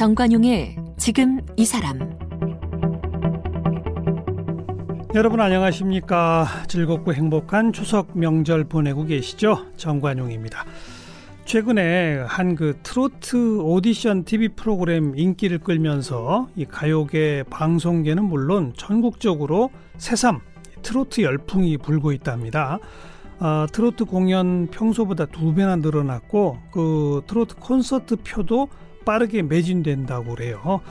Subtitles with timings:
[0.00, 2.18] 정관용의 지금 이 사람.
[5.14, 6.46] 여러분 안녕하십니까?
[6.68, 9.66] 즐겁고 행복한 추석 명절 보내고 계시죠?
[9.76, 10.64] 정관용입니다
[11.50, 20.42] 최근에 한 그 트로트 오디션 TV 프로그램 인기를 끌면서 이 가요계 방송계는 물론 전국적으로 새삼
[20.82, 22.78] 트로트 열풍이 불고 있답니다.
[23.40, 28.68] 아, 트로트 공연 평소보다 두 배나 늘어났고 그 트로트 콘서트 표도
[29.04, 30.82] 빠르게 매진된다고 그래요.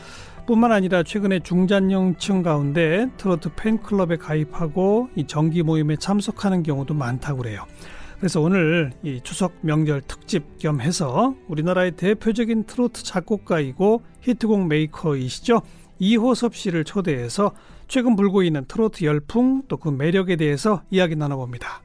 [0.46, 7.66] 뿐만 아니라 최근에 중장년층 가운데 트로트 팬클럽에 가입하고 이 정기 모임에 참석하는 경우도 많다고 그래요.
[8.20, 15.62] 그래서 오늘 이 추석 명절 특집 겸 해서 우리나라의 대표적인 트로트 작곡가이고 히트곡 메이커이시죠.
[16.00, 17.54] 이호섭 씨를 초대해서
[17.88, 21.82] 최근 불고 있는 트로트 열풍 또 그 매력에 대해서 이야기 나눠봅니다.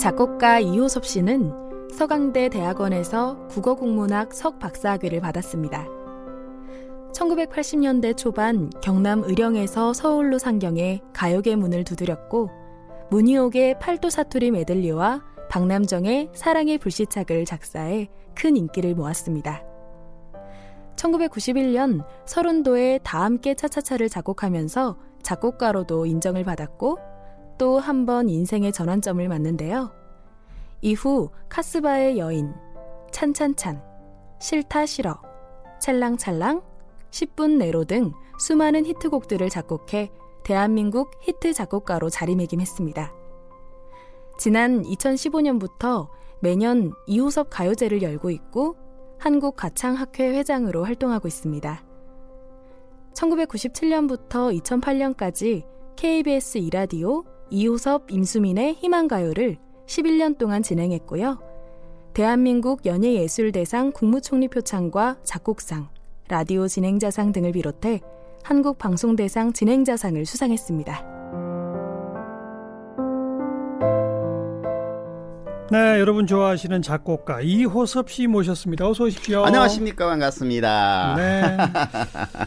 [0.00, 5.86] 작곡가 이호섭 씨는 서강대 대학원에서 국어국문학 석박사학위를 받았습니다.
[7.12, 12.50] 1980년대 초반 경남 의령에서 서울로 상경해 가요계 문을 두드렸고
[13.10, 19.64] 문희옥의 팔도 사투리 메들리와 박남정의 사랑의 불시착을 작사해 큰 인기를 모았습니다.
[20.96, 26.98] 1991년 서른도의 다 함께 차차차를 작곡하면서 작곡가로도 인정을 받았고
[27.58, 29.90] 또 한 번 인생의 전환점을 맞는데요.
[30.80, 32.54] 이후 카스바의 여인,
[33.10, 33.82] 찬찬찬,
[34.40, 35.20] 싫다 싫어,
[35.80, 36.62] 찰랑찰랑,
[37.10, 40.10] 10분 내로 등 수많은 히트곡들을 작곡해
[40.44, 43.12] 대한민국 히트 작곡가로 자리매김했습니다.
[44.38, 46.08] 지난 2015년부터
[46.40, 48.76] 매년 이호섭 가요제를 열고 있고
[49.18, 51.84] 한국가창학회 회장으로 활동하고 있습니다.
[53.14, 55.66] 1997년부터 2008년까지
[55.96, 59.58] KBS 이라디오 이호섭 임수민의 희망가요를
[59.88, 61.38] 11년 동안 진행했고요.
[62.14, 65.88] 대한민국 연예예술대상 국무총리 표창과 작곡상,
[66.28, 68.00] 라디오 진행자상 등을 비롯해
[68.44, 71.18] 한국방송대상 진행자상을 수상했습니다.
[75.70, 78.88] 네, 여러분 좋아하시는 작곡가 이호섭 씨 모셨습니다.
[78.88, 79.44] 어서 오십시오.
[79.44, 81.14] 안녕하십니까 반갑습니다.
[81.16, 81.56] 네.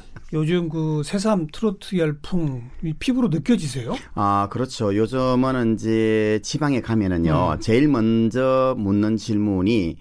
[0.33, 2.69] 요즘 그 새삼 트로트 열풍
[2.99, 3.95] 피부로 느껴지세요?
[4.13, 4.95] 아 그렇죠.
[4.95, 7.59] 요즘은 이제 지방에 가면은요 음.
[7.59, 9.97] 제일 먼저 묻는 질문이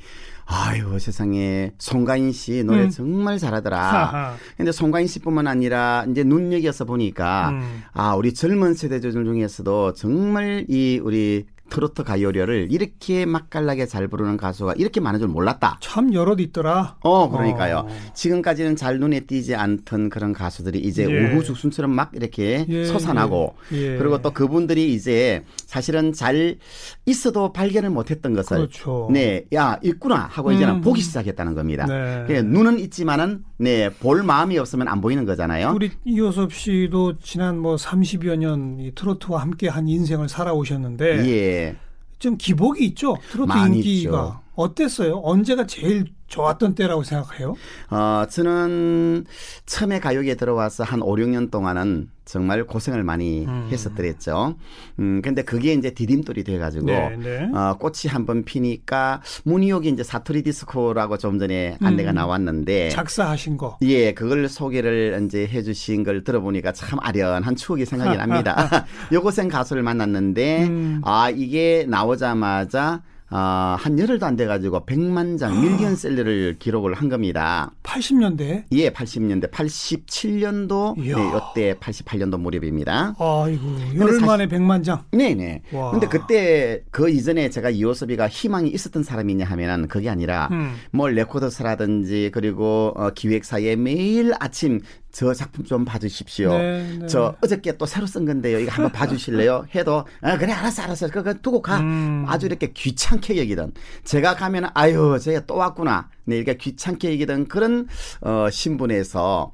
[0.47, 2.91] 아유 세상에 송가인 씨 노래 음.
[2.91, 4.37] 정말 잘하더라.
[4.57, 7.83] 근데 송가인 씨뿐만 아니라 이제 눈여겨서 보니까 음.
[7.93, 14.75] 아 우리 젊은 세대들 중에서도 정말 이 우리 트로트 가요려를 이렇게 맛깔나게 잘 부르는 가수가
[14.77, 15.79] 이렇게 많은 줄 몰랐다.
[15.81, 16.97] 참 여럿 있더라.
[17.01, 17.87] 어, 그러니까요.
[17.89, 18.13] 어.
[18.13, 21.35] 지금까지는 잘 눈에 띄지 않던 그런 가수들이 이제 예.
[21.35, 22.85] 오후죽순처럼 막 이렇게 예.
[22.85, 23.97] 솟아나고 예.
[23.97, 26.59] 그리고 또 그분들이 이제 사실은 잘
[27.07, 29.09] 있어도 발견을 못했던 것을 그렇죠.
[29.13, 30.81] 네, 야 있구나 하고 이제는 음.
[30.81, 31.87] 보기 시작했다는 겁니다.
[31.87, 32.43] 네.
[32.43, 35.73] 눈은 있지만은 네, 볼 마음이 없으면 안 보이는 거잖아요.
[35.75, 41.23] 우리 이호섭 씨도 지난 뭐 30여 년이 트로트와 함께 한 인생을 살아오셨는데
[41.61, 41.77] 예.
[42.19, 43.17] 좀 기복이 있죠.
[43.31, 44.41] 트로트 인기가 있죠.
[44.55, 45.21] 어땠어요?
[45.25, 47.57] 언제가 제일 좋았던 때라고 생각해요?
[47.91, 49.27] 어, 저는
[49.67, 53.69] 처음에 가요계에 들어와서 한 5, 6년 동안은 정말 고생을 많이 음.
[53.73, 54.55] 했었더랬죠.
[55.01, 57.51] 음, 근데 그게 이제 디딤돌이 돼가지고, 네, 네.
[57.53, 62.15] 어, 꽃이 한번 피니까, 문희옥이 이제 사투리 디스코라고 좀 전에 안내가 음.
[62.15, 62.91] 나왔는데.
[62.91, 63.79] 작사하신 거.
[63.83, 68.87] 예, 그걸 소개를 이제 해주신 걸 들어보니까 참 아련한 추억이 생각이 납니다.
[69.11, 71.01] 여고생 가수를 만났는데, 음.
[71.05, 73.03] 아, 이게 나오자마자
[73.33, 77.71] 아, 한 열흘도 안 돼가지고 100만 장 밀리언 셀러를 기록을 한 겁니다.
[77.85, 78.65] 80년대?
[78.73, 79.51] 예, 80년대.
[79.51, 81.17] 87년도, 이야.
[81.17, 83.15] 네, 이때 88년도 무렵입니다.
[83.19, 83.63] 아이고,
[83.97, 85.05] 열흘 만에 100만 장?
[85.13, 85.63] 네네.
[85.73, 85.93] 와.
[85.93, 90.75] 근데 그때 그 이전에 제가 이호섭이가 희망이 있었던 사람이냐 하면은 그게 아니라 음.
[90.91, 94.81] 뭐 레코드사라든지 그리고 어, 기획사에 매일 아침
[95.13, 96.51] 저 작품 좀 봐주십시오.
[96.51, 97.07] 네, 네.
[97.07, 98.59] 저 어저께 또 새로 쓴 건데요.
[98.59, 99.67] 이거 한번 봐주실래요?
[99.75, 101.09] 해도 아, 그래 알았어 알았어.
[101.09, 101.81] 그거 두고 가.
[101.81, 102.25] 음.
[102.29, 103.73] 아주 이렇게 귀찮게 여기던
[104.05, 106.09] 제가 가면 은 아유 제가 또 왔구나.
[106.25, 107.89] 네 이렇게 귀찮게 여기던 그런
[108.21, 109.53] 어 신분에서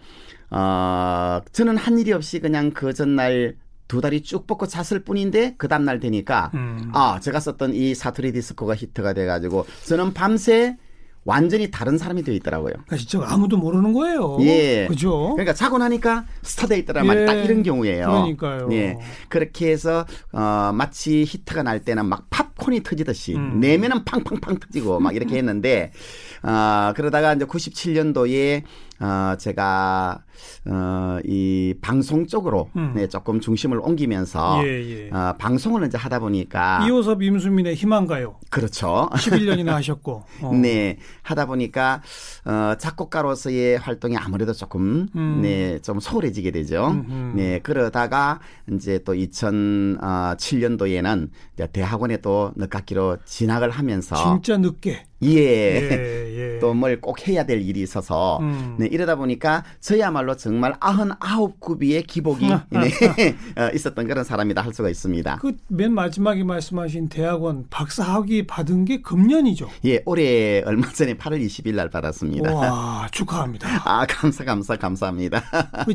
[0.50, 3.56] 어 저는 한 일이 없이 그냥 그 전날
[3.88, 6.90] 두 다리 쭉 뻗고 잤을 뿐인데 그 다음날 되니까 음.
[6.92, 10.76] 아 제가 썼던 이 사투리 디스코가 히트가 돼가지고 저는 밤새
[11.26, 12.72] 완전히 다른 사람이 되어 있더라고요.
[12.72, 14.38] 그러니까 진짜 아무도 모르는 거예요.
[14.42, 14.86] 예.
[14.86, 15.32] 그죠?
[15.34, 17.06] 그러니까 자고 나니까 스타돼 있더라 예.
[17.06, 18.06] 말딱 이런 경우예요.
[18.06, 18.68] 그러니까요.
[18.70, 18.98] 예.
[19.28, 23.58] 그렇게 해서 어, 마치 히트가 날 때는 막 팝콘이 터지듯이 음.
[23.60, 25.90] 내면은 팡팡팡 터지고 막 이렇게 했는데
[26.44, 28.62] 어, 그러다가 이제 97년도에
[29.00, 30.22] 어, 제가
[30.66, 32.92] 어, 이 방송 쪽으로 음.
[32.94, 35.10] 네, 조금 중심을 옮기면서 예, 예.
[35.10, 38.36] 어, 방송을 이제 하다 보니까 이호섭 임수민의 희망가요.
[38.50, 39.08] 그렇죠.
[39.12, 40.24] 11년이나 하셨고.
[40.42, 40.52] 어.
[40.54, 42.02] 네, 하다 보니까
[42.44, 45.40] 어, 작곡가로서의 활동이 아무래도 조금 음.
[45.42, 46.88] 네, 좀 소홀해지게 되죠.
[46.88, 47.36] 음흠.
[47.36, 48.40] 네, 그러다가
[48.72, 51.28] 이제 또 2007년도에는
[51.72, 55.30] 대학원에 또 늦학기로 진학을 하면서 진짜 늦게 예.
[55.30, 56.58] 예, 예.
[56.60, 58.76] 또 뭘 꼭 해야 될 일이 있어서 음.
[58.78, 64.72] 네, 이러다 보니까 저야말로 정말 아흔 아홉 구비의 기복이 네, 어, 있었던 그런 사람이다 할
[64.72, 65.36] 수가 있습니다.
[65.36, 69.68] 그 맨 마지막에 말씀하신 대학원 박사 학위 받은 게 금년이죠?
[69.84, 72.54] 예, 올해 얼마 전에 8월 20일 날 받았습니다.
[72.54, 73.68] 와, 축하합니다.
[73.84, 75.42] 아, 감사 감사 감사합니다.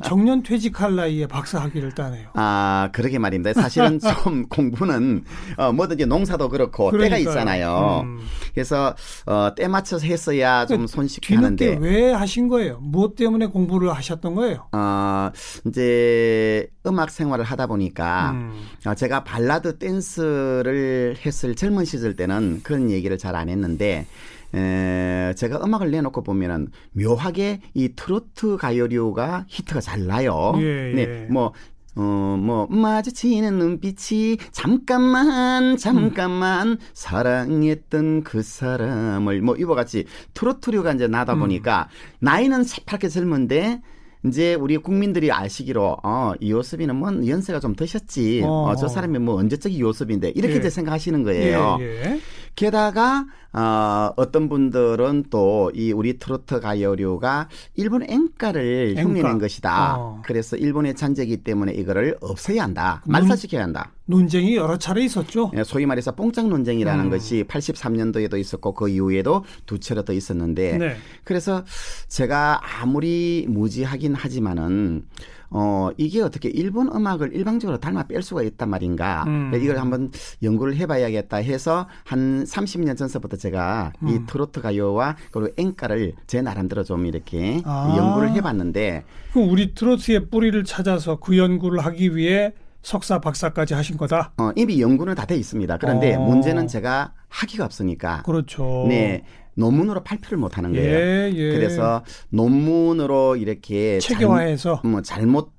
[0.04, 2.30] 정년 퇴직할 나이에 박사 학위를 따네요.
[2.34, 3.54] 아, 그러게 말입니다.
[3.60, 5.24] 사실은 좀 공부는
[5.58, 7.20] 어, 뭐든지 농사도 그렇고 그러니까요.
[7.20, 8.02] 때가 있잖아요.
[8.04, 8.20] 음.
[8.54, 12.80] 그래서 어, 때 맞춰서 했어야 좀 손쉽게 하는데 왜 하신 거예요?
[12.82, 14.68] 무엇 때문에 공부를 하셨던 거예요?
[14.72, 15.32] 어,
[15.68, 18.54] 이제 음악 생활을 하다 보니까 음.
[18.86, 24.06] 어, 제가 발라드 댄스를 했을 젊은 시절 때는 그런 얘기를 잘 안 했는데
[24.54, 30.54] 에, 제가 음악을 내놓고 보면은 묘하게 이 트로트 가요류가 히트가 잘 나요.
[30.58, 30.94] 예, 예.
[30.94, 31.54] 네, 뭐
[31.96, 36.78] 어, 뭐, 마주치는 눈빛이 잠깐만, 잠깐만, 음.
[36.94, 41.40] 사랑했던 그 사람을, 뭐, 이와 같이 트로트류가 이제 나다 음.
[41.40, 42.18] 보니까, 음.
[42.20, 43.82] 나이는 새파랗게 젊은데,
[44.24, 49.34] 이제 우리 국민들이 아시기로 어 이호섭이는 뭐 연세가 좀 드셨지 어, 어 저 사람이 뭐
[49.36, 50.58] 언제적 이호섭인데 이렇게 예.
[50.60, 51.78] 이제 생각하시는 거예요.
[51.82, 52.20] 예, 예.
[52.56, 59.02] 게다가 어, 어떤 분들은 또 이 우리 트로트 가요류가 일본 엔가를 앵가.
[59.02, 59.98] 흉내낸 것이다.
[59.98, 60.22] 어.
[60.26, 63.02] 그래서 일본의 잔재기 때문에 이거를 없애야 한다.
[63.06, 63.92] 말살시켜야 한다.
[64.06, 65.52] 논쟁이 여러 차례 있었죠.
[65.56, 67.10] 예, 소위 말해서 뽕짝 논쟁이라는 음.
[67.10, 70.96] 것이 83년도에도 있었고 그 이후에도 두 차례 더 있었는데 네.
[71.24, 71.64] 그래서
[72.08, 75.06] 제가 아무리 무지하긴 하지만은
[75.54, 79.26] 어, 이게 어떻게 일본 음악을 일방적으로 닮아 뺄 수가 있단 말인가.
[79.28, 79.52] 음.
[79.54, 80.10] 이걸 한번
[80.42, 84.08] 연구를 해봐야겠다 해서 한 30년 전서부터 제가 음.
[84.08, 87.94] 이 트로트 가요와 그리고 엔가를 제 나름대로 좀 이렇게 아.
[87.98, 89.04] 연구를 해봤는데.
[89.34, 94.32] 그럼 우리 트로트의 뿌리를 찾아서 그 연구를 하기 위해 석사 박사까지 하신 거다?
[94.38, 95.78] 어, 이미 연구는 다 돼 있습니다.
[95.78, 96.20] 그런데 어.
[96.22, 98.24] 문제는 제가 하기가 없으니까.
[98.24, 98.86] 그렇죠.
[98.88, 99.24] 네.
[99.56, 100.90] 논문으로 발표를 못 하는 거예요.
[100.90, 101.52] 예, 예.
[101.52, 105.52] 그래서 논문으로 이렇게 체계화해서 잘, 뭐 잘못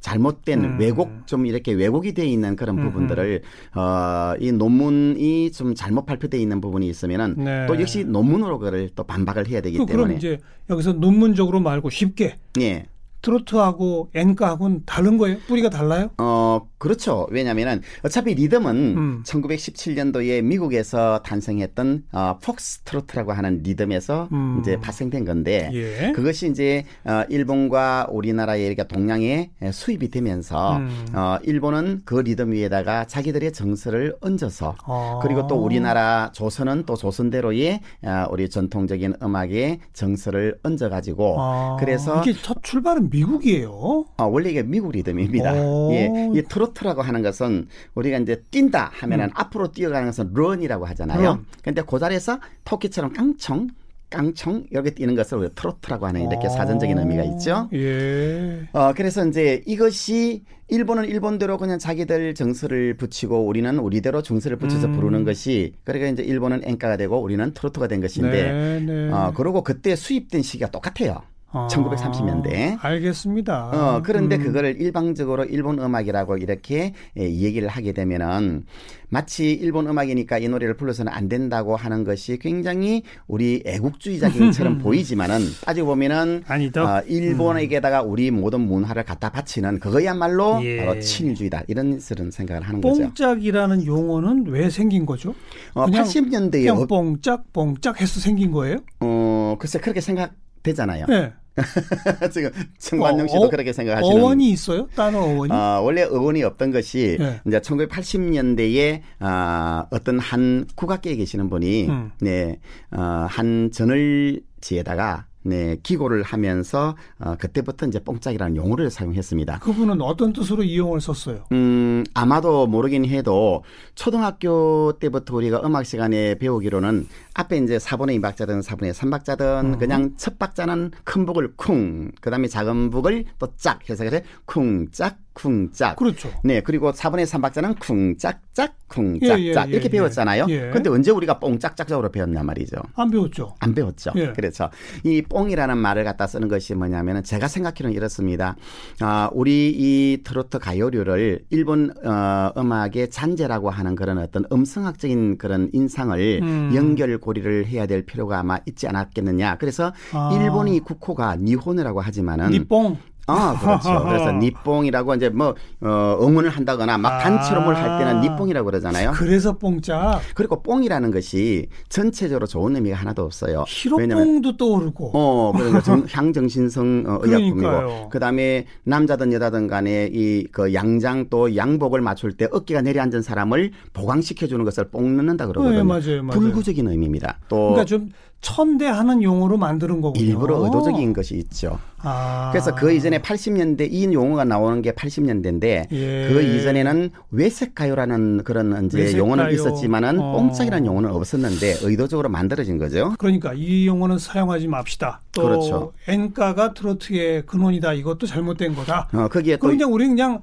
[0.00, 0.76] 잘못된 음.
[0.80, 2.84] 왜곡 좀 이렇게 왜곡이 돼 있는 그런 음.
[2.84, 3.42] 부분들을
[3.74, 7.66] 어 이 논문이 좀 잘못 발표돼 있는 부분이 있으면은 네.
[7.66, 10.38] 또 역시 논문으로 그를 또 반박을 해야 되기 그, 때문에 그럼 이제
[10.68, 12.86] 여기서 논문적으로 말고 쉽게 예.
[13.22, 15.38] 트로트하고 엔카하고는 다른 거예요?
[15.46, 16.10] 뿌리가 달라요?
[16.18, 17.26] 어, 그렇죠.
[17.30, 19.22] 왜냐하면은 어차피 리듬은 음.
[19.26, 24.58] 1917년도에 미국에서 탄생했던 어, 폭스 트로트라고 하는 리듬에서 음.
[24.60, 26.12] 이제 발생된 건데 예.
[26.12, 31.06] 그것이 이제 어, 일본과 우리나라의 이렇게 동양에 수입이 되면서 음.
[31.14, 35.20] 어, 일본은 그 리듬 위에다가 자기들의 정서를 얹어서 아.
[35.22, 41.76] 그리고 또 우리나라 조선은 또 조선대로의 어, 우리 전통적인 음악의 정서를 얹어 가지고 아.
[41.78, 44.06] 그래서 이게 첫 출발은 미국이에요.
[44.16, 45.54] 아, 원래 이게 미국 리듬입니다.
[45.92, 49.30] 예, 이 트로트라고 하는 것은 우리가 이제 뛴다 하면은 음.
[49.34, 51.32] 앞으로 뛰어가는 것은 런이라고 하잖아요.
[51.32, 51.46] 음.
[51.62, 53.68] 근데 그 자리에서 토끼처럼 깡총
[54.10, 56.50] 깡총 이렇게 뛰는 것을 우리가 트로트라고 하는 이렇게 아.
[56.50, 57.68] 사전적인 의미가 있죠.
[57.72, 58.68] 예.
[58.72, 64.92] 어, 그래서 이제 이것이 일본은 일본대로 그냥 자기들 정서를 붙이고 우리는 우리대로 정서를 붙여서 음.
[64.92, 69.10] 부르는 것이 그러니까 이제 일본은 엔카가 되고 우리는 트로트가 된 것인데 네, 네.
[69.10, 71.22] 어, 그리고 그때 수입된 시기가 똑같아요.
[71.52, 72.78] 아, 1930년대.
[72.80, 73.70] 알겠습니다.
[73.72, 74.42] 어, 그런데 음.
[74.42, 78.64] 그거를 일방적으로 일본 음악이라고 이렇게 예, 얘기를 하게 되면은
[79.08, 85.88] 마치 일본 음악이니까 이 노래를 불러서는 안 된다고 하는 것이 굉장히 우리 애국주의자들처럼 보이지만은 따지고
[85.88, 86.98] 보면은 아니다.
[86.98, 90.76] 어, 일본에게다가 우리 모든 문화를 갖다 바치는 그거야말로 예.
[90.76, 93.02] 바로 친일주의다 이런 그런 생각을 하는 거죠.
[93.02, 95.34] 뽕짝이라는 용어는 왜 생긴 거죠?
[95.74, 98.78] 어, 80년대에 그냥 뽕짝 뽕짝 해서 생긴 거예요?
[99.00, 101.06] 어, 글쎄 그렇게 생각 되잖아요.
[101.08, 101.32] 네.
[102.32, 104.88] 지금 정관용 씨도 어, 그렇게 생각하시는 어원이 있어요?
[104.94, 105.52] 다른 어원이?
[105.52, 107.40] 어, 원래 어원이 없던 것이 네.
[107.46, 112.12] 이제 1980년대에 어, 어떤 한 국악계에 계시는 분이 음.
[112.20, 112.58] 네,
[112.92, 119.60] 어, 한 전을지에다가 네, 기고를 하면서 어, 그때부터 이제 뽕짝이라는 용어를 사용했습니다.
[119.60, 121.44] 그분은 어떤 뜻으로 이 용어를 썼어요?
[121.52, 123.64] 음, 아마도 모르긴 해도
[123.94, 129.78] 초등학교 때부터 우리가 음악 시간에 배우기로는 앞에 이제 4분의 2박자든 4분의 3박자든 음.
[129.78, 135.18] 그냥 첫 박자는 큰 북을 쿵, 그 다음에 작은 북을 또 짝 해서 그래 쿵짝
[135.32, 135.96] 쿵짝.
[135.96, 136.30] 그렇죠.
[136.42, 140.46] 네, 그리고 4분의 3박자는 쿵짝짝 쿵짝짝 예, 예, 예, 이렇게 배웠잖아요.
[140.48, 140.70] 예.
[140.70, 142.76] 근데 언제 우리가 뽕짝짝적으로 배웠냐 말이죠.
[142.96, 143.54] 안 배웠죠.
[143.60, 144.10] 안 배웠죠.
[144.16, 144.32] 예.
[144.32, 144.68] 그렇죠.
[145.04, 148.56] 이 뽕이라는 말을 갖다 쓰는 것이 뭐냐면은 제가 생각하기로는 이렇습니다.
[149.00, 156.40] 아, 우리 이 트로트 가요류를 일본 어, 음악의 잔재라고 하는 그런 어떤 음성학적인 그런 인상을
[156.42, 156.72] 음.
[156.74, 159.58] 연결 고리를 해야 될 필요가 아마 있지 않았겠느냐.
[159.58, 160.30] 그래서 아.
[160.32, 162.96] 일본이 국호가 니혼이라고 하지만은 니뽕
[163.26, 164.04] 아, 그렇죠.
[164.04, 168.20] 그래서 니뽕이라고 이제 뭐, 어, 응원을 한다거나 막 단체로 뭘 할 때는 아.
[168.20, 169.12] 니뽕이라고 그러잖아요.
[169.14, 170.20] 그래서 뽕짝.
[170.34, 173.64] 그리고 뽕이라는 것이 전체적으로 좋은 의미가 하나도 없어요.
[173.68, 175.10] 히로뽕도 떠오르고.
[175.14, 178.08] 어, 그러니까 정, 향정신성 어, 의약품이고.
[178.10, 183.70] 그 다음에 남자든 여자든 간에 이 그 양장 또 양복을 맞출 때 어깨가 내려앉은 사람을
[183.92, 185.78] 보강시켜 주는 것을 뽕 넣는다 그러거든요.
[185.78, 186.40] 네, 맞아요, 맞아요.
[186.40, 187.38] 불구적인 의미입니다.
[187.48, 187.56] 또.
[187.68, 188.08] 그러니까 좀
[188.40, 190.24] 천대하는 용어로 만드는 거군요.
[190.24, 191.78] 일부러 의도적인 것이 있죠.
[191.98, 192.48] 아.
[192.52, 196.28] 그래서 그 이전에 80년대 이 용어가 나오는 게 80년대인데 예.
[196.28, 199.22] 그 이전에는 외색가요라는 그런 이제 외색가요.
[199.22, 200.32] 용어는 있었지만은 어.
[200.32, 203.14] 뽕짝이라는 용어는 없었는데 의도적으로 만들어진 거죠.
[203.18, 205.20] 그러니까 이 용어는 사용하지 맙시다.
[205.32, 205.92] 또 그렇죠.
[206.08, 207.92] 엔가가 트로트의 근원이다.
[207.92, 209.08] 이것도 잘못된 거다.
[209.12, 210.40] 어, 거기에 또 그럼 그냥 우리 그냥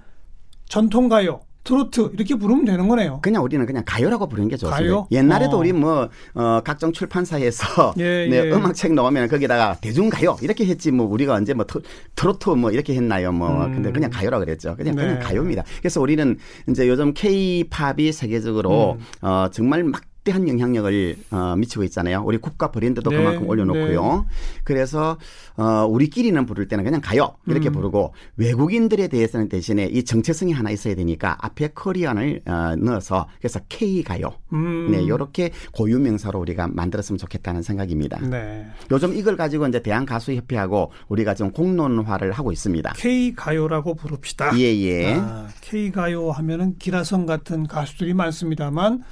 [0.69, 1.41] 전통가요.
[1.67, 3.19] 트로트 이렇게 부르면 되는 거네요.
[3.21, 4.77] 그냥 우리는 그냥 가요라고 부르는 게 좋습니다.
[4.77, 5.07] 가요?
[5.11, 5.59] 옛날에도 어.
[5.59, 8.51] 우리 뭐 어, 각종 출판사에서 예, 네, 예.
[8.51, 11.81] 음악책 나오면 거기다가 대중가요 이렇게 했지 뭐 우리가 언제 뭐 트,
[12.15, 13.73] 트로트 뭐 이렇게 했나요 뭐 음.
[13.73, 14.77] 근데 그냥 가요라고 그랬죠.
[14.77, 15.01] 그냥 네.
[15.01, 15.63] 그냥 가요입니다.
[15.79, 16.37] 그래서 우리는
[16.69, 19.27] 이제 요즘 K-팝이 세계적으로 음.
[19.27, 22.21] 어, 정말 막 막대한 영향력을 어, 미치고 있잖아요.
[22.25, 24.25] 우리 국가 브랜드도 네, 그만큼 올려놓고요.
[24.63, 25.17] 그래서
[25.55, 27.73] 어, 우리끼리는 부를 때는 그냥 가요 이렇게 음.
[27.73, 34.03] 부르고 외국인들에 대해서는 대신에 이 정체성이 하나 있어야 되니까 앞에 코리안을 어, 넣어서 그래서 K
[34.03, 34.33] 가요.
[34.51, 34.91] 음.
[34.91, 38.19] 네, 이렇게 고유 명사로 우리가 만들었으면 좋겠다는 생각입니다.
[38.21, 38.65] 네.
[38.91, 42.93] 요즘 이걸 가지고 이제 대한 가수 협회하고 우리가 좀 공론화를 하고 있습니다.
[42.97, 44.57] K 가요라고 부릅시다.
[44.59, 45.15] 예, 예.
[45.15, 49.03] 아, K 가요 하면은 기라성 같은 가수들이 많습니다만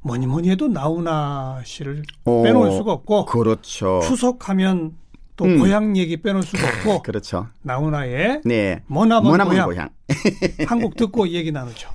[0.00, 4.00] 뭐니 뭐니 해도 나훈아 씨를 어, 빼놓을 수가 없고 그렇죠.
[4.02, 4.96] 추석하면
[5.36, 5.58] 또 음.
[5.58, 7.48] 고향 얘기 빼놓을 수가 없고 그렇죠.
[7.62, 8.82] 나훈아의 네.
[8.86, 9.88] 머나먼 머나먼 고향, 고향.
[10.66, 11.88] 한곡 듣고 이 얘기 나누죠.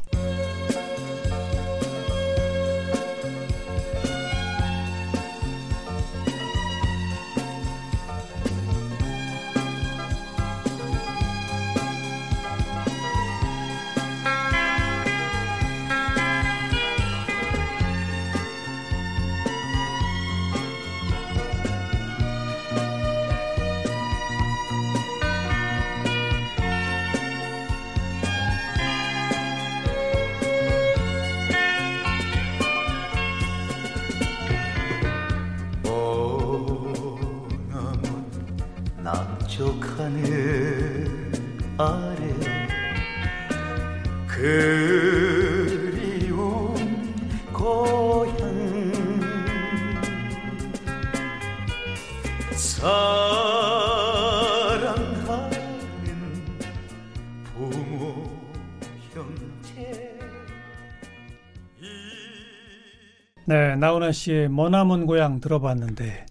[64.03, 66.25] 네, 나훈아 씨의 머나먼 고향 들어봤는데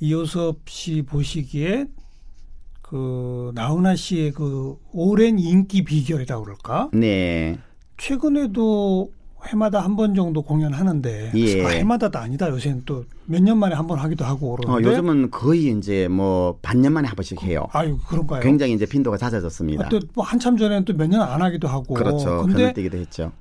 [0.00, 1.86] 이효섭 씨 보시기에
[2.82, 6.90] 그 나훈아 씨의 그 오랜 인기 비결이라고 그럴까?
[6.92, 7.58] 네.
[7.98, 9.12] 최근에도
[9.48, 11.64] 해마다 한 번 정도 공연하는데 예.
[11.64, 12.48] 아, 해마다도 아니다.
[12.50, 16.58] 요새는 또 몇 년 만에 한 번 하기도 하고 어, 그러는데 요즘은 거의 이제 뭐
[16.62, 17.66] 반년 만에 한 번씩 해요.
[17.72, 18.40] 아유 그런가요?
[18.42, 19.86] 굉장히 이제 빈도가 잦아졌습니다.
[19.86, 22.42] 아, 또뭐 한참 전에는 또 몇 년 안 하기도 하고 그렇죠.
[22.42, 23.32] 건너뛰기도 했죠.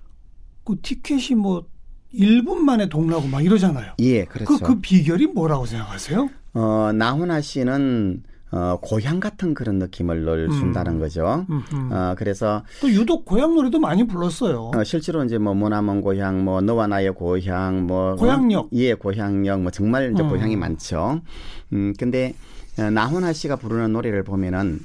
[0.63, 1.65] 그 티켓이 뭐
[2.13, 3.93] 1분 만에 동나고 막 이러잖아요.
[3.99, 4.57] 예, 그렇죠.
[4.57, 6.29] 그, 그 비결이 뭐라고 생각하세요?
[6.53, 10.51] 어, 나훈아 씨는 어, 고향 같은 그런 느낌을 늘 음.
[10.51, 11.45] 준다는 거죠.
[11.49, 11.93] 음흠.
[11.93, 14.71] 어, 그래서 또 유독 고향 노래도 많이 불렀어요.
[14.73, 18.65] 어, 실제로 이제 뭐 머나먼 고향, 뭐 너와 나의 고향, 뭐 고향역.
[18.65, 20.29] 어, 예, 고향역, 뭐 정말 이제 음.
[20.29, 21.21] 고향이 많죠.
[21.73, 22.33] 음, 근데
[22.79, 24.79] 어, 나훈아 씨가 부르는 노래를 보면은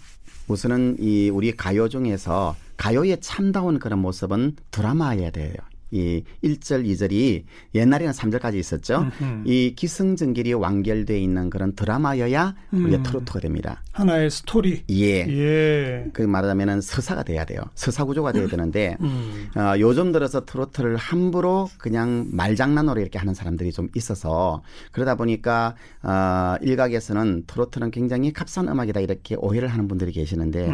[0.48, 5.54] 우선은 이 우리 가요 중에서 가요의 참다운 그런 모습은 드라마여야 돼요.
[5.94, 9.10] 이 1절, 2절이 옛날에는 3절까지 있었죠.
[9.20, 9.42] 음흠.
[9.44, 13.02] 이 기승전결이 완결돼 있는 그런 드라마여야 우리가 음.
[13.04, 13.80] 트로트가 됩니다.
[13.92, 14.82] 하나의 스토리.
[14.90, 15.24] 예.
[15.28, 16.06] 예.
[16.12, 17.60] 그 말하자면은 서사가 돼야 돼요.
[17.76, 19.48] 서사 구조가 돼야 되는데 음.
[19.56, 26.56] 어, 요즘 들어서 트로트를 함부로 그냥 말장난으로 이렇게 하는 사람들이 좀 있어서 그러다 보니까 어,
[26.60, 30.70] 일각에서는 트로트는 굉장히 값싼 음악이다 이렇게 오해를 하는 분들이 계시는데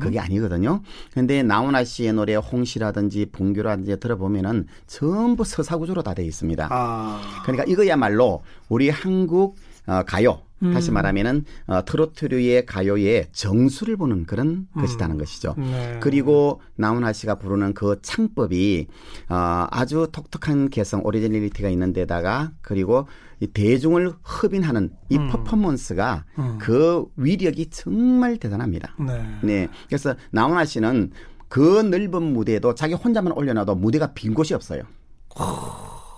[0.00, 0.82] 그게 아니거든요.
[1.12, 6.68] 근데 나훈아 씨의 노래 홍시라든지 봉규라든지 들어보면은 전부 서사 구조로 다 돼 있습니다.
[6.70, 7.20] 아.
[7.42, 9.56] 그러니까 이거야말로 우리 한국
[9.86, 10.40] 어, 가요
[10.72, 10.94] 다시 음.
[10.94, 15.54] 말하면은 어, 트로트류의 가요의 정수를 보는 그런 것이라는 것이죠.
[15.58, 15.98] 네.
[16.00, 18.86] 그리고 나훈아 씨가 부르는 그 창법이
[19.28, 23.06] 어, 아주 독특한 개성 originality가 있는 데다가 그리고
[23.40, 25.28] 이 대중을 흡인하는 이 음.
[25.28, 26.56] 퍼포먼스가 음.
[26.58, 28.94] 그 위력이 정말 대단합니다.
[29.00, 29.38] 네.
[29.42, 29.68] 네.
[29.88, 31.10] 그래서 나훈아 씨는
[31.54, 34.82] 그 넓은 무대에도 자기 혼자만 올려놔도 무대가 빈 곳이 없어요.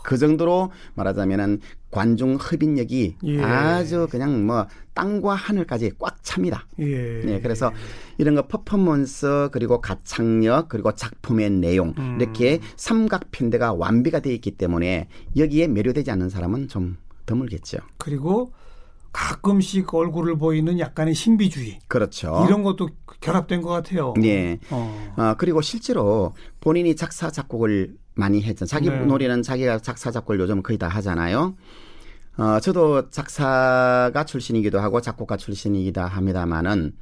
[0.02, 3.42] 그 정도로 말하자면은 관중 흡인력이 예.
[3.42, 6.66] 아주 그냥 뭐 땅과 하늘까지 꽉 찹니다.
[6.78, 7.20] 예.
[7.22, 7.70] 네, 그래서
[8.16, 12.16] 이런 거 퍼포먼스 그리고 가창력 그리고 작품의 내용 음.
[12.18, 17.76] 이렇게 삼각 편대가 완비가 되어 있기 때문에 여기에 매료되지 않는 사람은 좀 드물겠죠.
[17.98, 18.52] 그리고
[19.16, 22.44] 가끔씩 얼굴을 보이는 약간의 신비주의 그렇죠.
[22.46, 24.12] 이런 것도 결합된 것 같아요.
[24.20, 24.58] 네.
[24.70, 25.14] 어.
[25.16, 28.66] 어, 그리고 실제로 본인이 작사 작곡을 많이 했죠.
[28.66, 29.06] 자기 네.
[29.06, 31.56] 노래는 자기가 작사 작곡을 요즘 거의 다 하잖아요.
[32.36, 36.92] 어, 저도 작사가 출신이기도 하고 작곡가 출신이기도 합니다만은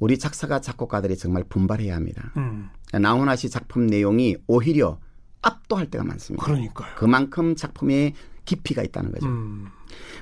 [0.00, 2.30] 우리 작사가 작곡가들이 정말 분발해야 합니다.
[2.36, 2.68] 음.
[2.92, 4.98] 나훈아 씨 작품 내용이 오히려
[5.40, 6.44] 압도할 때가 많습니다.
[6.44, 6.94] 그러니까요.
[6.96, 8.12] 그만큼 작품에
[8.44, 9.26] 깊이가 있다는 거죠.
[9.26, 9.68] 음.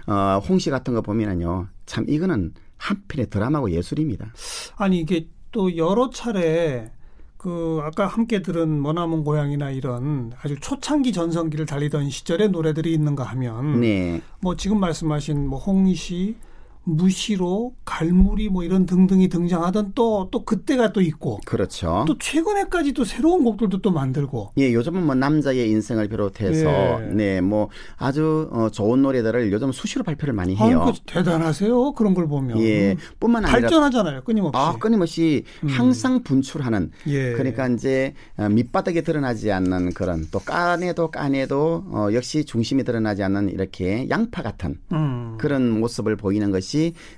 [0.07, 4.33] 어, 홍시 같은 거 보면은요, 참 이거는 한 편의 드라마고 예술입니다.
[4.76, 6.91] 아니 이게 또 여러 차례
[7.37, 13.81] 그 아까 함께 들은 머나먼 고향이나 이런 아주 초창기 전성기를 달리던 시절의 노래들이 있는가 하면
[13.81, 16.37] 네, 뭐 지금 말씀하신 뭐 홍시
[16.85, 22.05] 무시로 갈무리 뭐 이런 등등이 등장하던 또 또 그때가 또 있고 그렇죠.
[22.07, 27.07] 또 최근에까지 또 새로운 곡들도 또 만들고 예, 요즘은 뭐 남자의 인생을 비롯해서 예.
[27.12, 30.93] 네, 뭐 아주 어, 좋은 노래들을 요즘 수시로 발표를 많이 해요.
[30.93, 35.69] 그 대단하세요 그런 걸 보면 예, 뿐만 아니라 발전하잖아요 끊임없이 아, 끊임없이 음.
[35.69, 37.33] 항상 분출하는 예.
[37.33, 43.51] 그러니까 이제 어, 밑바닥에 드러나지 않는 그런 또 까내도 까내도 어, 역시 중심이 드러나지 않는
[43.51, 45.37] 이렇게 양파 같은 음.
[45.39, 46.72] 그런 모습을 보이는 것이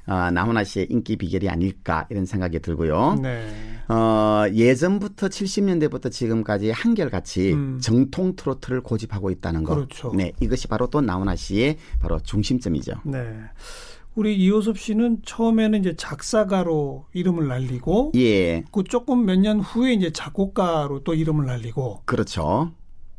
[0.07, 3.19] 어, 나훈아 씨의 인기 비결이 아닐까 이런 생각이 들고요.
[3.23, 3.47] 네.
[3.89, 7.79] 어, 예전부터 70년대부터 지금까지 한결같이 음.
[7.81, 9.75] 정통 트로트를 고집하고 있다는 것.
[9.75, 10.13] 그렇죠.
[10.15, 12.93] 네, 이것이 바로 또 나훈아 씨의 바로 중심점이죠.
[13.05, 13.35] 네.
[14.17, 20.13] 우리 이호섭 씨는 처음에는 이제 작사가로 이름을 날리고 예, 그 조금 몇 년 후에 이제
[20.13, 22.71] 작곡가로 또 이름을 날리고 그렇죠.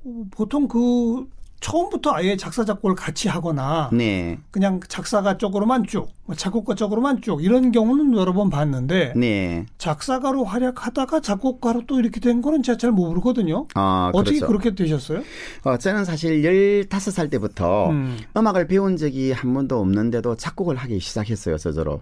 [0.05, 1.27] 어, 보통 그
[1.59, 7.43] 처음부터 아예 작사 작곡을 같이 하거나 네, 그냥 작사가 쪽으로만 쭉, 뭐 작곡가 쪽으로만 쭉
[7.43, 9.65] 이런 경우는 여러 번 봤는데 네.
[9.77, 13.67] 작사가로 활약하다가 작곡가로 또 이렇게 된 거는 제가 잘 모르거든요.
[13.75, 14.47] 어, 어떻게 그렇죠.
[14.47, 15.23] 그렇게 되셨어요?
[15.63, 18.17] 어, 저는 사실 15살 때부터 음.
[18.35, 18.47] 음.
[18.47, 22.01] 악을 배운 적이 한 번도 없는데도 작곡을 하기 시작했어요, 저저로.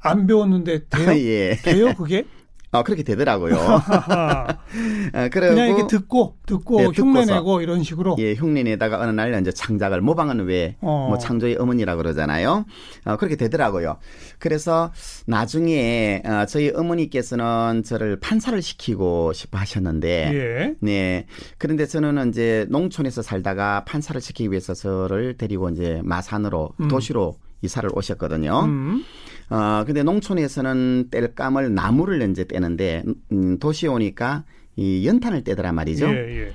[0.00, 1.10] 안 배웠는데 돼요?
[1.12, 1.56] 예.
[1.56, 2.24] 돼요 그게?
[2.72, 3.54] 어, 그렇게 되더라고요.
[3.56, 7.34] 어, 그리고 그냥 이렇게 듣고 듣고 네, 흉내 듣고서.
[7.34, 8.16] 내고 이런 식으로.
[8.18, 11.06] 예, 흉내내다가 어느 날 이제 창작을 모방은 왜, 어.
[11.08, 12.66] 뭐 창조의 어머니라 그러잖아요.
[13.04, 13.98] 어, 그렇게 되더라고요.
[14.38, 14.92] 그래서
[15.26, 20.74] 나중에 어, 저희 어머니께서는 저를 판사를 시키고 싶어 하셨는데, 예.
[20.80, 21.26] 네.
[21.58, 26.88] 그런데 저는 이제 농촌에서 살다가 판사를 시키기 위해서 저를 데리고 이제 마산으로 음.
[26.88, 28.60] 도시로 이사를 오셨거든요.
[28.64, 29.04] 음.
[29.50, 34.44] 어, 근데 농촌에서는 뗄감을 나무를 이제 떼는데, 음, 도시에 오니까
[34.76, 36.06] 이 연탄을 떼더란 말이죠.
[36.08, 36.52] 예, 예.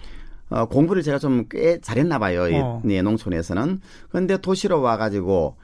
[0.50, 2.48] 어, 공부를 제가 좀 꽤 잘했나 봐요.
[2.50, 2.82] 이- 어.
[2.84, 3.80] 네, 농촌에서는.
[4.10, 5.58] 그런데 도시로 와가지고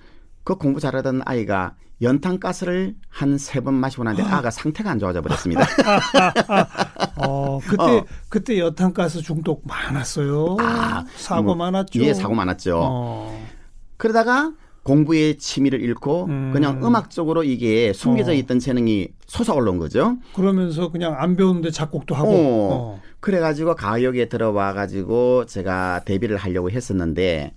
[0.44, 5.66] 그 공부 잘하던 아이가 연탄가스를 한 세 번 마시고 나는데 아가 상태가 안 좋아져 버렸습니다.
[7.18, 8.06] 어, 그때 어.
[8.30, 10.58] 그때 여탄가스 중독 많았어요.
[10.60, 12.00] 아, 사고 뭐, 많았죠.
[12.02, 12.80] 예, 사고 많았죠.
[12.82, 13.48] 어.
[13.98, 14.54] 그러다가
[14.88, 16.52] 공부에 취미를 잃고 음.
[16.54, 18.34] 그냥 음악 쪽으로 이게 숨겨져 어.
[18.36, 20.18] 있던 재능이 솟아올라온 거죠.
[20.34, 22.30] 그러면서 그냥 안 배우는데 작곡도 하고.
[22.30, 22.36] 어.
[22.72, 23.02] 어.
[23.20, 27.54] 그래가지고 가요계에 들어와가지고 제가 데뷔를 하려고 했었는데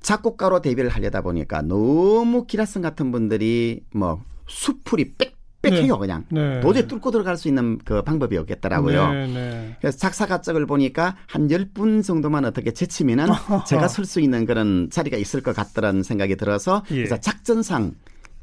[0.00, 6.60] 작곡가로 데뷔를 하려다 보니까 너무 기라성 같은 분들이 뭐 수풀이 빽 빽해요 그냥 네.
[6.60, 9.12] 도저히 뚫고 들어갈 수 있는 그 방법이 없겠더라고요.
[9.12, 9.76] 네, 네.
[9.80, 13.26] 그래서 작사가 쪽을 보니까 한 10분 정도만 어떻게 제치면은
[13.66, 16.96] 제가 설 수 있는 그런 자리가 있을 것 같다는 생각이 들어서 예.
[16.96, 17.92] 그래서 작전상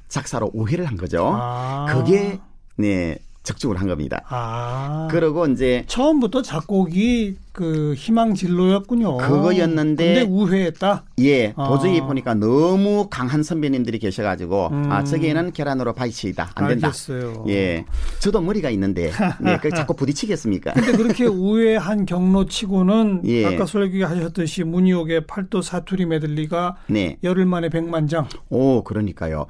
[0.07, 1.31] 작사로 오해를 한 거죠.
[1.33, 1.85] 아.
[1.89, 2.39] 그게
[2.77, 4.21] 네 적중을 한 겁니다.
[4.27, 5.07] 아.
[5.09, 9.17] 그리고 이제 처음부터 작곡이 그 희망 진로였군요.
[9.17, 11.05] 그거였는데 근데 우회했다.
[11.21, 11.67] 예, 아.
[11.67, 14.91] 도저히 보니까 너무 강한 선배님들이 계셔 가지고 음.
[14.91, 16.87] 아 저기에는 계란으로 바이치이다 안 된다.
[16.87, 17.45] 알겠어요.
[17.47, 17.85] 예,
[18.19, 20.73] 저도 머리가 있는데 네, 그 자꾸 부딪히겠습니까?
[20.73, 23.45] 근데 그렇게 우회한 경로치고는 예.
[23.45, 28.27] 아까 솔기 하셨듯이 문희옥의 팔도 사투리 메들리가 네, 열흘 만에 백만 장.
[28.49, 29.47] 오 그러니까요.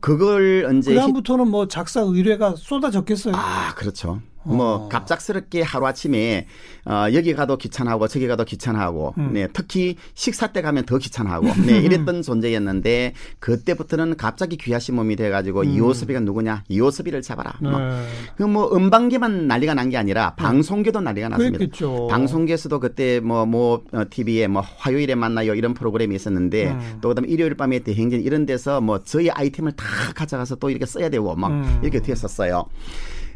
[0.00, 3.34] 그걸 언제 히- 그다음부터는 뭐 작사 의뢰가 쏟아졌겠어요.
[3.36, 4.20] 아, 그렇죠.
[4.54, 4.88] 뭐 어.
[4.88, 6.46] 갑작스럽게 하루 아침에
[6.84, 9.32] 어, 여기 가도 귀찮아하고 저기 가도 귀찮아하고 음.
[9.32, 15.28] 네 특히 식사 때 가면 더 귀찮아하고 네 이랬던 존재였는데 그때부터는 갑자기 귀하신 몸이 돼
[15.30, 17.72] 가지고 이호섭이가 누구냐 이호섭이를 잡아라 음.
[17.72, 18.06] 네.
[18.36, 21.56] 그뭐 음방계만 난리가 난 게 아니라 방송계도 난리가 났습니다.
[21.56, 22.08] 그랬겠죠.
[22.10, 26.98] 방송계에서도 그때 뭐뭐 TV에 뭐 화요일에 만나요 이런 프로그램이 있었는데 음.
[27.00, 29.84] 또 그다음 일요일 밤에 대행진 이런 데서 뭐 저희 아이템을 다
[30.14, 31.80] 가져가서 또 이렇게 써야 되고 막 음.
[31.82, 32.66] 이렇게 됐었어요.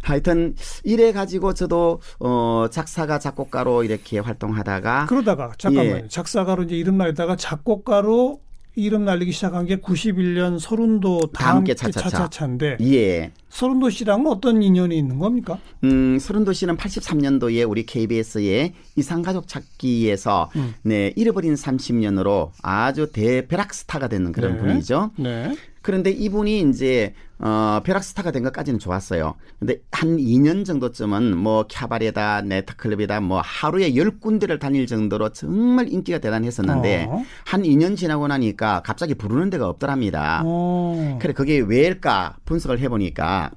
[0.02, 5.96] 하여튼 이래 가지고 저도 어 작사가 작곡가로 이렇게 활동하다가 그러다가 잠깐만요.
[6.04, 6.08] 예.
[6.08, 8.40] 작사가로 이제 이름 날리다가 작곡가로
[8.74, 12.08] 이름 날리기 시작한 게 91년 서른도 다 함께 차차차.
[12.08, 13.30] 차차차인데 예.
[13.50, 15.58] 서른도 씨랑은 어떤 인연이 있는 겁니까?
[15.84, 20.74] 음, 서른도 씨는 83년도에 우리 KBS의 이상가족 찾기에서 음.
[20.84, 24.58] 네, 잃어버린 30년으로 아주 대벼락 스타가 되는 그런 네.
[24.60, 25.10] 분이죠.
[25.18, 25.54] 네.
[25.82, 29.34] 그런데 이분이 이제 어 벼락 스타가 된 것까지는 좋았어요.
[29.58, 36.18] 근데 한 2년 정도쯤은 뭐 캬바레다, 네트클럽이다, 뭐 하루에 열 군데를 다닐 정도로 정말 인기가
[36.18, 37.24] 대단했었는데 어.
[37.44, 40.42] 한 2년 지나고 나니까 갑자기 부르는 데가 없더랍니다.
[40.44, 41.18] 어.
[41.20, 43.50] 그래 그게 왜일까 분석을 해보니까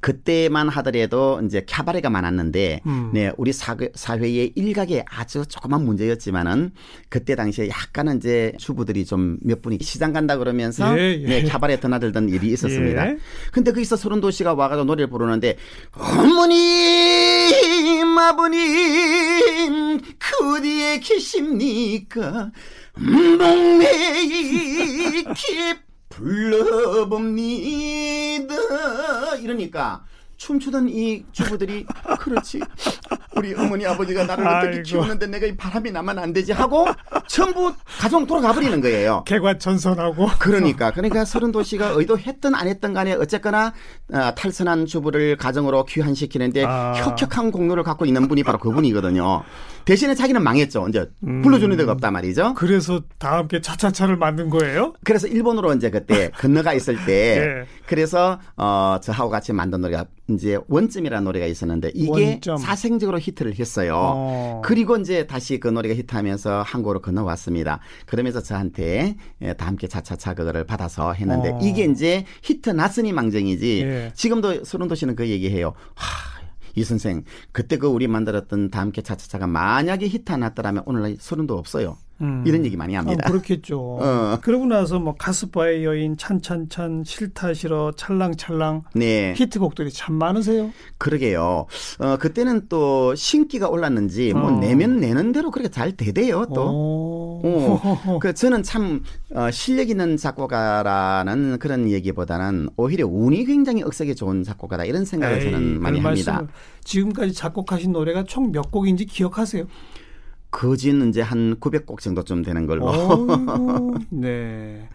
[0.00, 3.10] 그때만 하더라도 이제 캬바레가 많았는데 음.
[3.12, 6.72] 네 우리 사회, 사회의 일각에 아주 조그만 문제였지만은
[7.08, 11.26] 그때 당시에 약간은 이제 주부들이 좀 몇 분이 시장 간다 그러면서 예, 예.
[11.26, 13.08] 네 캬바레 드나들던 일이 있었습니다.
[13.08, 13.16] 예.
[13.52, 15.56] 근데 거기서 서른도 씨가 와가지고 노래를 부르는데
[15.92, 16.58] 어머님
[18.18, 22.50] 아버님 그 어디에 계십니까
[23.38, 27.36] 동네에 게 불러봅니다.
[29.40, 30.04] 이러니까
[30.44, 31.84] 춤추던 이 주부들이
[32.18, 32.60] 그렇지
[33.36, 34.82] 우리 어머니 아버지가 나를 어떻게.
[34.82, 36.86] 키우는데 내가 이 바람이 나면 안 되지 하고
[37.26, 39.22] 전부 가정 돌아가 버리는 거예요.
[39.26, 43.74] 개과천선하고 그러니까 그러니까 서른도 씨가 의도했든 안 했든 간에 어쨌거나
[44.14, 46.94] 아, 탈선한 주부를 가정으로 귀환시키는데 아.
[46.96, 49.42] 혁혁한 공로를 갖고 있는 분이 바로 그분이거든요.
[49.84, 50.86] 대신에 자기는 망했죠.
[50.88, 51.10] 이제
[51.42, 52.54] 불러주는 데가 없단 말이죠.
[52.54, 54.94] 그래서 다 함께 차차차를 만든 거예요?
[55.04, 57.10] 그래서 일본으로 이제 그때 건너가 있을 때
[57.62, 57.66] 예.
[57.86, 62.56] 그래서 어 저하고 같이 만든 노래가 이제 원점이라는 노래가 있었는데 이게 원점.
[62.58, 63.94] 사생적으로 히트를 했어요.
[63.96, 64.62] 어.
[64.64, 67.80] 그리고 이제 다시 그 노래가 히트하면서 한국으로 건너왔습니다.
[68.06, 71.58] 그러면서 저한테 예, 다 함께 차차차 그거를 받아서 했는데 어.
[71.62, 73.82] 이게 이제 히트 났으니 망정이지.
[73.82, 74.12] 예.
[74.14, 75.74] 지금도 설운도 씨는 그 얘기해요.
[75.94, 76.40] 하,
[76.74, 81.56] 이 선생 그때 그 우리 만들었던 다 함께 차차차가 만약에 히트 안 났더라면 오늘날 설운도
[81.58, 81.96] 없어요.
[82.20, 82.44] 음.
[82.46, 83.24] 이런 얘기 많이 합니다.
[83.26, 83.98] 아, 그렇겠죠.
[84.00, 84.38] 어.
[84.42, 89.32] 그러고 나서 뭐 카스바의 여인, 찬찬찬, 싫다 싫어, 찰랑찰랑 네.
[89.36, 90.70] 히트곡들이 참 많으세요.
[90.98, 91.66] 그러게요.
[92.00, 94.50] 어, 그때는 또 신기가 올랐는지 뭐 어.
[94.60, 96.62] 내면 내는 대로 그렇게 잘 되대요 또.
[96.62, 97.40] 오.
[97.42, 99.02] 어, 그 저는 참
[99.34, 105.44] 어, 실력 있는 작곡가라는 그런 얘기보다는 오히려 운이 굉장히 억세게 좋은 작곡가다 이런 생각을 에이,
[105.44, 106.46] 저는 많이 그런 합니다.
[106.84, 109.64] 지금까지 작곡하신 노래가 총 몇 곡인지 기억하세요?
[110.50, 112.88] 거진 이제 한 900곡 정도쯤 되는 걸로.
[112.88, 114.88] 어이구, 네.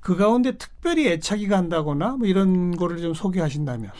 [0.00, 3.90] 그 가운데 특별히 애착이 간다거나 뭐 이런 거를 좀 소개하신다면.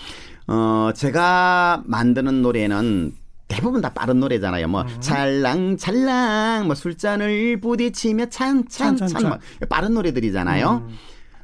[0.49, 3.15] 어, 제가 만드는 노래는
[3.49, 4.67] 대부분 다 빠른 노래잖아요.
[4.69, 5.01] 뭐 음.
[5.01, 9.29] 찰랑찰랑 뭐 술잔을 부딪히며 찬찬찬 찬찬찬.
[9.29, 9.39] 뭐
[9.69, 10.85] 빠른 노래들이잖아요.
[10.89, 10.97] 음.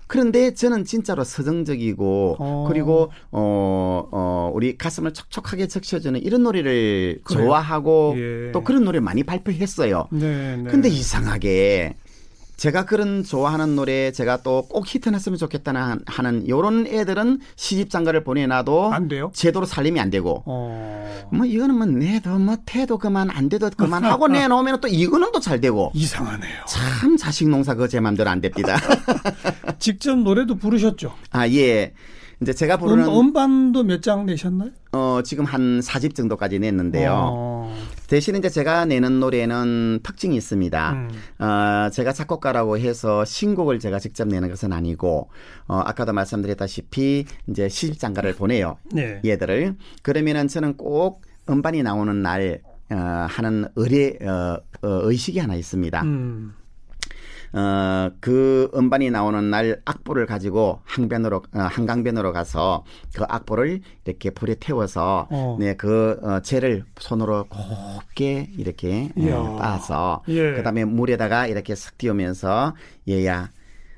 [0.09, 2.65] 그런데 저는 진짜로 서정적이고 어.
[2.67, 7.45] 그리고 어, 어 우리 가슴을 촉촉하게 적셔주는 이런 노래를 그래요?
[7.45, 8.53] 좋아하고 예.
[8.53, 10.09] 또 그런 노래 많이 발표했어요.
[10.11, 10.71] 네, 네.
[10.71, 11.95] 근데 이상하게
[12.59, 18.25] 제가 그런 좋아하는 노래 제가 또 꼭 히트 났으면 좋겠다는 하는 요런 애들은 시집 장가를
[18.25, 19.31] 보내놔도 안 돼요?
[19.33, 21.29] 제대로 살림이 안 되고 어.
[21.33, 25.39] 뭐 이거는 뭐 내도 뭐 태도 그만 안 돼도 그만 하고 내놓으면 또 이거는 또
[25.39, 26.65] 잘 되고 이상하네요.
[26.67, 28.77] 참 자식 농사 그거 제 맘대로 안 됩니다.
[29.79, 31.15] 직접 노래도 부르셨죠?
[31.31, 31.95] 아 예.
[32.43, 34.71] 이제 제가 부르는 음, 음반도 몇 장 내셨나요?
[34.93, 37.13] 어 지금 한 4집 정도까지 냈는데요.
[37.15, 37.77] 어.
[38.09, 40.93] 대신 이제 제가 내는 노래는 특징이 있습니다.
[40.93, 41.11] 음.
[41.45, 45.31] 어, 제가 작곡가라고 해서 신곡을 제가 직접 내는 것은 아니고
[45.67, 48.79] 어, 아까도 말씀드렸다시피 이제 시집장가를 보내요.
[48.93, 49.21] 네.
[49.25, 56.03] 얘들을 그러면은 저는 꼭 음반이 나오는 날 어, 하는 의뢰 어, 어, 의식이 하나 있습니다.
[56.03, 56.55] 음.
[57.53, 62.85] 어, 그 음반이 나오는 날 악보를 가지고 항변으로 어, 한강변으로 가서
[63.15, 65.57] 그 악보를 이렇게 불에 태워서 어.
[65.59, 69.31] 네, 그 어, 재를 손으로 곱게 이렇게 예.
[69.31, 70.53] 빻아서 예.
[70.53, 72.75] 그다음에 물에다가 이렇게 싹 띄우면서
[73.09, 73.51] 얘야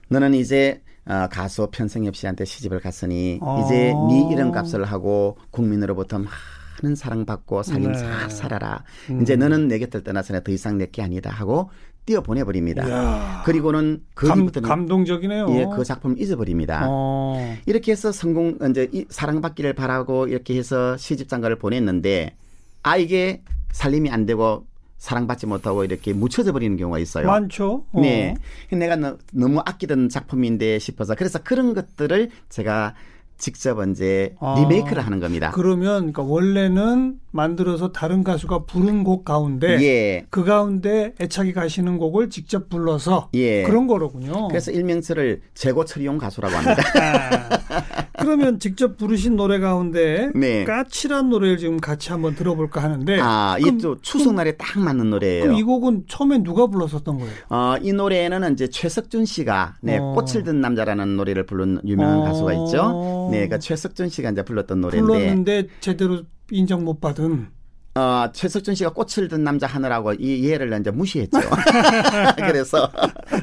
[0.08, 3.64] 너는 이제 어, 가수 편성엽 씨한테 시집을 갔으니 어.
[3.64, 7.98] 이제 네 이름 값을 하고 국민으로부터 많은 사랑받고 삶 네.
[7.98, 8.84] 잘 살아라.
[9.10, 9.22] 음.
[9.22, 11.70] 이제 너는 내 곁을 떠나서는 더 이상 내게 아니다 하고
[12.06, 12.86] 띄어 보내버립니다.
[12.88, 13.42] 이야.
[13.44, 15.46] 그리고는 그 감, 감동적이네요.
[15.50, 16.86] 예, 그 작품을 잊어버립니다.
[16.88, 17.56] 어.
[17.66, 22.34] 이렇게 해서 성공 이제 이 사랑받기를 바라고 이렇게 해서 시집 장가를 보냈는데
[22.82, 24.66] 아 이게 살림이 안 되고
[24.98, 27.26] 사랑받지 못하고 이렇게 묻혀져 버리는 경우가 있어요.
[27.26, 27.84] 많죠.
[27.92, 28.00] 어.
[28.00, 28.34] 네.
[28.70, 32.94] 내가 너, 무 아끼던 작품인데 싶어서 그래서 그런 것들을 제가
[33.40, 34.55] 직접 이제 아.
[34.59, 35.50] 리메이크를 하는 겁니다.
[35.53, 40.26] 그러면 그러니까 원래는 만들어서 다른 가수가 부른 곡 가운데 예.
[40.31, 43.62] 그 가운데 애착이 가시는 곡을 직접 불러서 예.
[43.64, 44.48] 그런 거로군요.
[44.48, 46.83] 그래서 일명처를 재고 처리용 가수라고 합니다.
[48.20, 50.64] 아, 그러면 직접 부르신 노래 가운데 네.
[50.64, 55.42] 까칠한 노래를 지금 같이 한번 들어볼까 하는데 아, 이또 추석날에 딱 맞는 노래예요.
[55.44, 57.33] 그럼 이 곡은 처음에 누가 불렀었던 거예요?
[57.48, 60.12] 어, 이 노래는 이제 최석준 씨가 네, 어.
[60.14, 62.24] 꽃을 든 남자라는 노래를 부른 유명한 어.
[62.24, 63.28] 가수가 있죠.
[63.33, 67.48] 네, 그 최석준 씨가 이제 불렀던 노래인데 불렀는데 제대로 인정 못 받은
[67.94, 71.38] 어, 최석준 씨가 꽃을 든 남자 하느라고 이 얘를 이제 무시했죠.
[72.37, 72.88] 그래서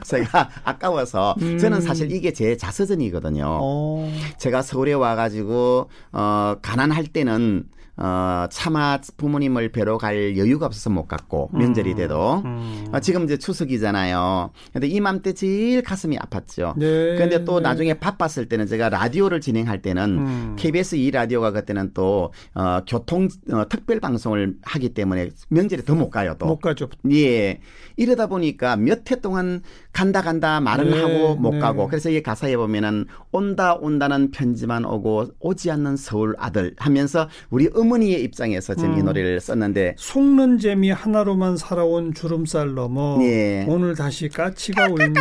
[0.06, 1.58] 제가 아까워서 음.
[1.58, 3.46] 저는 사실 이게 제 자서전이거든요.
[3.46, 4.12] 어.
[4.38, 7.66] 제가 서울에 와가지고 어, 가난할 때는
[7.98, 12.86] 어, 차마 부모님을 뵈러 갈 여유가 없어서 못 갔고 명절이 돼도 음.
[12.94, 14.52] 어, 지금 이제 추석이잖아요.
[14.72, 16.78] 근데 이맘때 제일 가슴이 아팠죠.
[16.78, 17.16] 네.
[17.16, 17.64] 근데 또 네.
[17.64, 20.56] 나중에 바빴을 때는 제가 라디오를 진행할 때는 음.
[20.60, 26.12] KBS 이 라디오가 그때는 또 어, 교통 어, 특별 방송을 하기 때문에 명절에 더 못
[26.12, 26.46] 가요 또.
[26.46, 26.90] 못 가죠.
[27.12, 27.60] 예.
[27.96, 29.62] 이러다 보니까 몇 해 동안
[29.98, 31.60] 간다 간다 말은 네, 하고 못 네.
[31.60, 37.68] 가고 그래서 이 가사에 보면은 온다 온다는 편지만 오고 오지 않는 서울 아들 하면서 우리
[37.74, 39.06] 어머니의 입장에서 이 음.
[39.06, 43.66] 노래를 썼는데 속는 재미 하나로만 살아온 주름살 넘어 예.
[43.68, 45.14] 오늘 다시 까치가 울면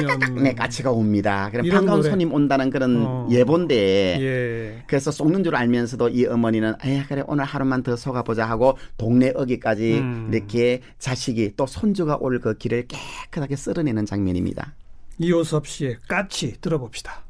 [0.42, 1.48] 네, 까치가 옵니다.
[1.50, 2.10] 그럼 반가운 노래.
[2.10, 3.28] 손님 온다는 그런 어.
[3.30, 3.74] 예본데
[4.20, 4.82] 예.
[4.86, 9.98] 그래서 속는 줄 알면서도 이 어머니는 에 그래 오늘 하루만 더 속아보자 하고 동네 어기까지
[9.98, 10.30] 음.
[10.32, 14.65] 이렇게 자식이 또 손주가 올 그 길을 깨끗하게 쓸어내는 장면입니다.
[15.18, 17.24] 이호섭 씨의 까치 들어봅시다.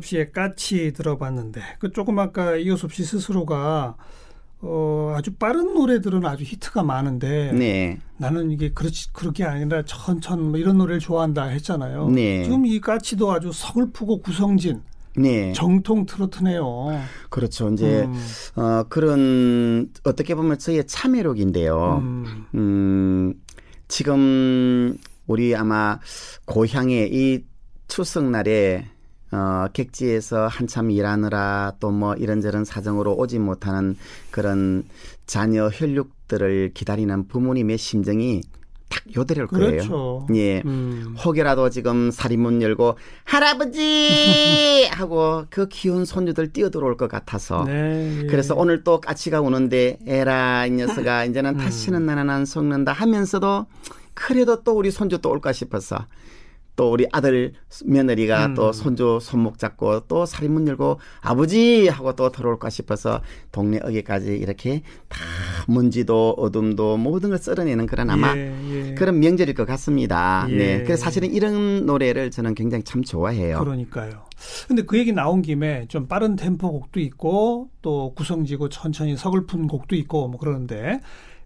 [0.00, 3.96] 이호섭 씨의 까치 들어봤는데 그 조금 아까 이호섭 씨 스스로가
[4.62, 7.98] 어, 아주 빠른 노래들은 아주 히트가 많은데 네.
[8.18, 12.08] 나는 이게 그렇지 그렇게 아니라 천천 뭐 이런 노래를 좋아한다 했잖아요.
[12.10, 12.44] 네.
[12.44, 14.82] 지금 이 까치도 아주 서글프고 구성진
[15.16, 15.52] 네.
[15.52, 16.64] 정통 트로트네요.
[17.30, 17.70] 그렇죠.
[17.70, 18.14] 이제 음,
[18.56, 21.98] 어 그런 어떻게 보면 저의 참여력인데요.
[22.02, 23.34] 음, 음,
[23.88, 25.98] 지금 우리 아마
[26.44, 27.44] 고향에 이
[27.88, 28.86] 추석날에
[29.32, 33.96] 어, 객지에서 한참 일하느라 또 뭐 이런저런 사정으로 오지 못하는
[34.30, 34.84] 그런
[35.26, 38.40] 자녀 혈육들을 기다리는 부모님의 심정이
[38.88, 39.70] 딱 요대로일 거예요.
[39.70, 40.26] 그렇죠.
[40.34, 40.62] 예.
[40.64, 48.26] 음, 혹여라도 지금 살인문 열고 할아버지 하고 그 귀여운 손주들 뛰어들어올 것 같아서 네, 예.
[48.26, 53.66] 그래서 오늘 또 까치가 우는데 에라 이 녀석아 이제는 다시는 나는 안 속는다 하면서도
[54.14, 56.06] 그래도 또 우리 손주 또 올까 싶어서
[56.80, 57.52] 또 우리 아들
[57.84, 58.54] 며느리가 음.
[58.54, 63.20] 또 손주 손목 잡고 또 살인문 열고 아버지 하고 또 들어올까 싶어서
[63.52, 65.20] 동네 어기까지 이렇게 다
[65.68, 68.94] 먼지도 어둠도 모든 걸 썰어내는 그런 아마 예, 예.
[68.94, 70.46] 그런 명절일 것 같습니다.
[70.48, 70.56] 예.
[70.56, 70.82] 네.
[70.84, 73.58] 그래서 사실은 이런 노래를 저는 굉장히 참 좋아해요.
[73.58, 74.24] 그러니까요.
[74.66, 79.96] 근데 그 얘기 나온 김에 좀 빠른 템포 곡도 있고 또 구성지고 천천히 서글픈 곡도
[79.96, 81.00] 있고 뭐 그러는데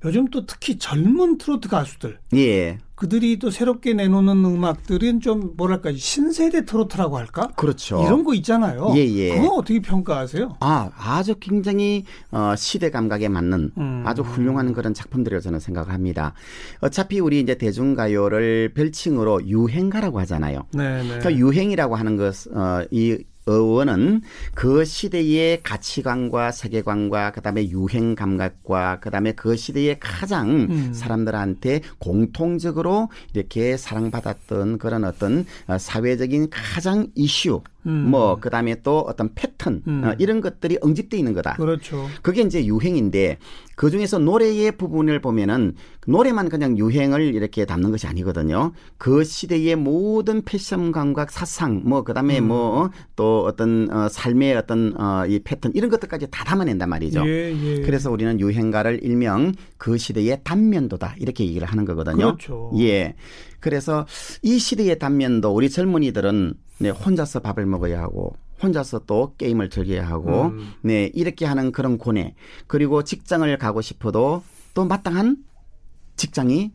[0.05, 2.79] 요즘 또 특히 젊은 트로트 가수들 예.
[2.95, 7.49] 그들이 또 새롭게 내놓는 음악들은 좀 뭐랄까 신세대 트로트라고 할까?
[7.57, 8.03] 그렇죠.
[8.05, 8.93] 이런 거 있잖아요.
[8.95, 9.37] 예, 예.
[9.37, 10.59] 그거 어떻게 평가하세요?
[10.61, 14.03] 아, 아주 굉장히 어, 시대 감각에 맞는 음.
[14.07, 16.35] 아주 훌륭한 그런 작품들이라고 저는 생각을 합니다.
[16.81, 20.67] 어차피 우리 이제 대중가요를 별칭으로 유행가라고 하잖아요.
[20.73, 21.19] 네, 네.
[21.19, 24.23] 그 유행이라고 하는 것, 어, 이 어원은
[24.55, 30.93] 그 시대의 가치관과 세계관과 그다음에 유행 감각과 그다음에 그 시대의 가장 음.
[30.95, 38.11] 사람들한테 공통적으로 이렇게 사랑받았던 그런 어떤 어, 사회적인 가장 이슈 음.
[38.11, 40.03] 뭐 그다음에 또 어떤 패턴 음.
[40.05, 41.55] 어, 이런 것들이 응집돼 있는 거다.
[41.55, 42.07] 그렇죠.
[42.23, 43.39] 그게 이제 유행인데
[43.77, 45.75] 그 중에서 노래의 부분을 보면은
[46.07, 48.73] 노래만 그냥 유행을 이렇게 담는 것이 아니거든요.
[48.99, 52.49] 그 시대의 모든 패션 감각, 사상, 뭐 그다음에 음.
[52.49, 57.27] 뭐또 어떤 어, 삶의 어떤 어, 이 패턴 이런 것들까지 다 담아낸단 말이죠.
[57.27, 57.81] 예, 예.
[57.81, 62.37] 그래서 우리는 유행가를 일명 그 시대의 단면도다 이렇게 얘기를 하는 거거든요.
[62.37, 62.71] 그렇죠.
[62.79, 63.15] 예.
[63.61, 64.07] 그래서
[64.43, 70.47] 이 시대의 단면도 우리 젊은이들은 네, 혼자서 밥을 먹어야 하고 혼자서 또 게임을 즐겨야 하고
[70.47, 70.73] 음.
[70.83, 72.35] 네, 이렇게 하는 그런 고뇌.
[72.67, 74.43] 그리고 직장을 가고 싶어도
[74.75, 75.37] 또 마땅한
[76.17, 76.73] 직장이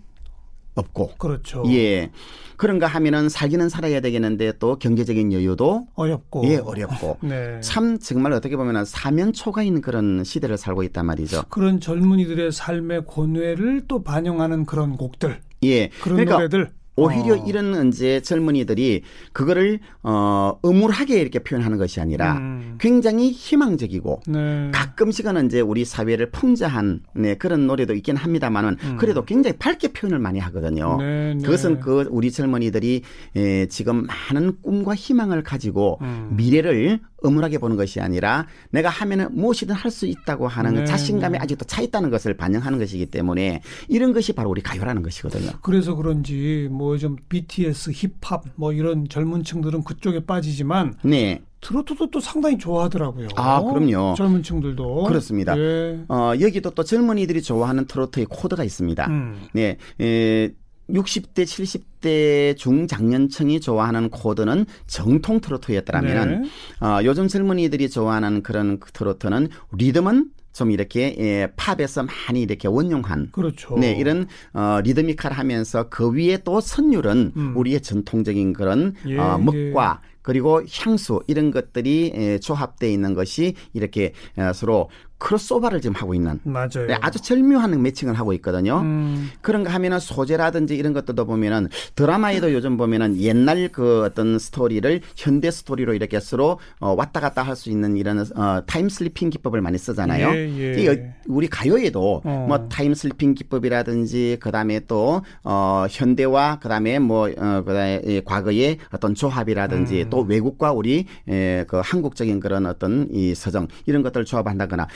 [0.75, 1.63] 없고 그렇죠.
[1.67, 2.11] 예.
[2.57, 6.45] 그런가 하면은 살기는 살아야 되겠는데 또 경제적인 여유도 어렵고.
[6.45, 7.59] 예, 어렵고 네.
[7.61, 11.43] 참 정말 어떻게 보면은 사면초가인 그런 시대를 살고 있단 말이죠.
[11.49, 15.87] 그런 젊은이들의 삶의 고뇌를 또 반영하는 그런 곡들, 예.
[16.01, 16.71] 그런 그러니까 노래들.
[16.99, 17.45] 오히려 어.
[17.45, 22.77] 이런 이제 젊은이들이 그거를 어 음울하게 이렇게 표현하는 것이 아니라 음.
[22.79, 24.71] 굉장히 희망적이고 네.
[24.73, 30.39] 가끔씩은 이제 우리 사회를 풍자한 네, 그런 노래도 있긴 합니다만은 그래도 굉장히 밝게 표현을 많이
[30.39, 30.95] 하거든요.
[30.95, 30.97] 음.
[30.99, 31.43] 네, 네.
[31.43, 33.01] 그것은 그 우리 젊은이들이
[33.35, 36.33] 에, 지금 많은 꿈과 희망을 가지고 음.
[36.35, 41.43] 미래를 음울하게 보는 것이 아니라 내가 하면은 무엇이든 할 수 있다고 하는 네, 자신감이 네.
[41.43, 45.49] 아직도 차 있다는 것을 반영하는 것이기 때문에 이런 것이 바로 우리 가요라는 것이거든요.
[45.63, 51.41] 그래서 그런지 뭐좀 BTS, 힙합 뭐 이런 젊은 층들은 그쪽에 빠지지만 네.
[51.61, 53.27] 트로트도 또 상당히 좋아하더라고요.
[53.35, 54.15] 아, 그럼요.
[54.15, 55.03] 젊은 층들도.
[55.03, 55.57] 그렇습니다.
[55.57, 55.99] 예.
[56.07, 59.07] 어, 여기도 또 젊은이들이 좋아하는 트로트의 코드가 있습니다.
[59.07, 59.41] 음.
[59.53, 59.77] 네.
[59.99, 60.51] 에,
[60.89, 66.85] 60대, 70대 중장년층이 좋아하는 코드는 정통 트로트였더라면 네.
[66.85, 73.29] 어, 요즘 젊은이들이 좋아하는 그런 그 트로트는 리듬은 좀 이렇게 예, 팝에서 많이 이렇게 원용한
[73.31, 73.77] 그렇죠.
[73.77, 77.53] 네, 이런 어, 리드미컬하면서 그 위에 또 선율은 음.
[77.55, 84.11] 우리의 전통적인 그런 예, 어, 멋과 그리고 향수 이런 것들이 에, 조합되어 있는 것이 이렇게
[84.35, 84.89] 어, 서로
[85.19, 86.87] 크로스오버를 지금 하고 있는 맞아요.
[86.87, 88.79] 네, 아주 절묘한 매칭을 하고 있거든요.
[88.79, 95.51] 음, 그런가 하면은 소재라든지 이런 것들도 보면은 드라마에도 요즘 보면은 옛날 그 어떤 스토리를 현대
[95.51, 99.77] 스토리로 이렇게 서로 어, 왔다 갔다 할 수 있는 이런 어, time slipping 기법을 많이
[99.77, 100.29] 쓰잖아요.
[100.29, 101.13] 예, 예.
[101.27, 102.45] 우리 가요에도 어.
[102.47, 109.13] 뭐 time slipping 기법이라든지 그다음에 또 어, 현대와 그다음에 뭐 어, 그다음에 이 과거의 어떤
[109.13, 110.09] 조합이라든지 음.
[110.09, 114.87] 또 외국과 우리 에, 그 한국적인 그런 어떤 이 서정 이런 것들을 조합한다거나